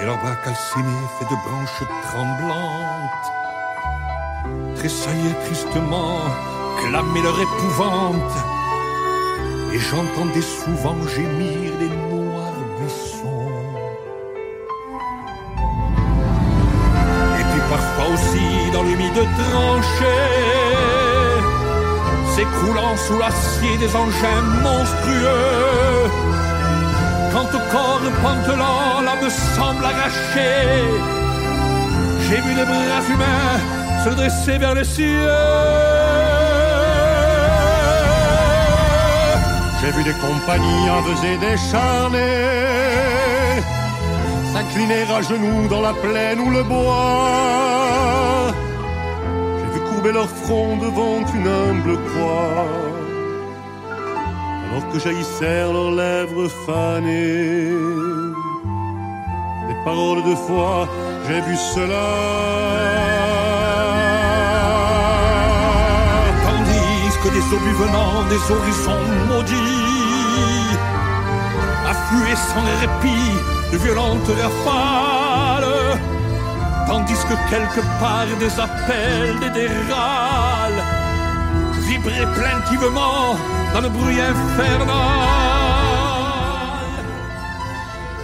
Et 0.04 0.06
leurs 0.06 0.18
bras 0.18 0.36
calcinés 0.36 1.06
faits 1.18 1.30
de 1.30 1.36
branches 1.46 1.82
tremblantes. 2.02 3.26
Tressailler 4.76 5.32
tristement, 5.46 6.18
clamer 6.76 7.22
leur 7.22 7.40
épouvante. 7.40 8.36
Et 9.72 9.78
j'entendais 9.78 10.42
souvent 10.42 10.96
gémir 11.08 11.72
les 11.80 11.88
noirs 11.88 12.60
buissons. 12.78 13.48
Et 17.40 17.44
puis 17.50 17.62
parfois 17.70 18.08
aussi 18.12 18.70
dans 18.74 18.82
l'humide 18.82 19.26
tranchée, 19.38 20.34
s'écroulant 22.36 22.94
sous 22.98 23.18
l'acier 23.18 23.78
des 23.78 23.96
engins 23.96 24.42
monstrueux. 24.62 26.33
Quand 27.34 27.50
au 27.58 27.62
corps 27.74 28.00
pantelant 28.22 29.00
l'âme 29.06 29.28
semble 29.56 29.84
arrachée, 29.84 30.84
j'ai 32.24 32.40
vu 32.40 32.54
des 32.54 32.64
bras 32.64 33.02
humains 33.12 33.58
se 34.04 34.10
dresser 34.10 34.58
vers 34.58 34.74
le 34.74 34.84
ciel. 34.84 35.28
J'ai 39.80 39.90
vu 39.96 40.02
des 40.04 40.16
compagnies 40.26 40.86
et 41.30 41.36
décharnées 41.38 42.54
s'incliner 44.54 45.04
à 45.18 45.20
genoux 45.20 45.66
dans 45.68 45.82
la 45.88 45.94
plaine 45.94 46.40
ou 46.40 46.50
le 46.50 46.62
bois. 46.62 48.54
J'ai 49.58 49.70
vu 49.74 49.80
courber 49.88 50.12
leur 50.12 50.28
front 50.28 50.76
devant 50.76 51.18
une 51.36 51.48
humble 51.48 51.94
croix, 52.08 52.66
alors 54.74 54.88
que 54.92 54.98
jaillissèrent 54.98 55.72
leurs 55.72 55.92
lèvres 55.92 56.48
fanées. 56.66 57.70
Des 59.68 59.78
paroles 59.84 60.22
de 60.24 60.34
foi, 60.46 60.88
j'ai 61.26 61.40
vu 61.42 61.56
cela. 61.74 62.06
Tandis 66.44 67.14
que 67.22 67.28
des 67.36 67.46
obus 67.56 67.76
venant 67.84 68.16
des 68.32 68.42
horizons 68.54 69.10
maudits 69.28 70.76
affluaient 71.92 72.42
sans 72.50 72.66
répit 72.82 73.32
de 73.72 73.76
violentes 73.78 74.32
rafales. 74.42 75.98
Tandis 76.88 77.22
que 77.28 77.36
quelque 77.50 77.82
part 78.00 78.26
des 78.40 78.54
appels 78.60 79.52
des 79.52 79.68
râles 79.88 80.53
vibraient 81.86 82.32
plaintivement 82.34 83.36
dans 83.72 83.80
le 83.80 83.88
bruit 83.88 84.20
infernal. 84.20 85.44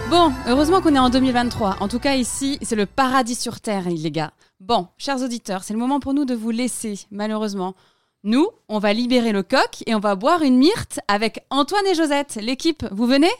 Bon, 0.09 0.33
heureusement 0.47 0.81
qu'on 0.81 0.95
est 0.95 0.99
en 0.99 1.09
2023. 1.09 1.77
En 1.79 1.87
tout 1.87 1.99
cas, 1.99 2.15
ici, 2.15 2.57
c'est 2.61 2.75
le 2.75 2.85
paradis 2.85 3.35
sur 3.35 3.61
Terre, 3.61 3.85
les 3.89 4.11
gars. 4.11 4.31
Bon, 4.59 4.87
chers 4.97 5.21
auditeurs, 5.21 5.63
c'est 5.63 5.73
le 5.73 5.79
moment 5.79 5.99
pour 5.99 6.13
nous 6.13 6.25
de 6.25 6.35
vous 6.35 6.51
laisser, 6.51 6.99
malheureusement. 7.11 7.75
Nous, 8.23 8.47
on 8.67 8.79
va 8.79 8.93
libérer 8.93 9.31
le 9.31 9.41
coq 9.41 9.83
et 9.85 9.95
on 9.95 9.99
va 9.99 10.15
boire 10.15 10.41
une 10.43 10.57
myrte 10.57 10.99
avec 11.07 11.45
Antoine 11.49 11.87
et 11.87 11.95
Josette. 11.95 12.37
L'équipe, 12.41 12.85
vous 12.91 13.07
venez? 13.07 13.31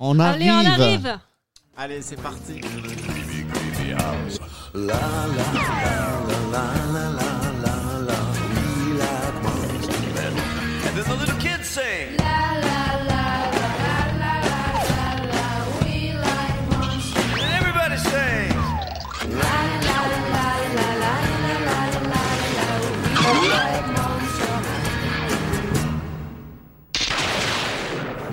On 0.00 0.18
Allez, 0.18 0.50
on 0.50 0.64
arrive 0.66 1.18
Allez, 1.76 2.02
c'est 2.02 2.20
parti. 2.20 2.60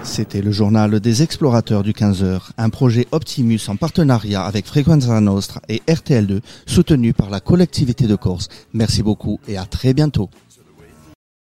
C'était 0.04 0.43
le 0.43 0.51
journal 0.51 0.99
des 0.99 1.23
explorateurs 1.23 1.82
du 1.82 1.93
15h, 1.93 2.41
un 2.60 2.69
projet 2.69 3.08
Optimus 3.12 3.62
en 3.69 3.75
partenariat 3.75 4.43
avec 4.43 4.67
Frequenza 4.67 5.19
Nostra 5.19 5.62
et 5.67 5.82
RTL2, 5.88 6.41
soutenu 6.67 7.13
par 7.13 7.32
la 7.32 7.39
collectivité 7.39 8.06
de 8.06 8.15
Corse. 8.15 8.49
Merci 8.73 9.01
beaucoup 9.01 9.39
et 9.47 9.58
à 9.58 9.65
très 9.65 9.95
bientôt. 9.95 10.30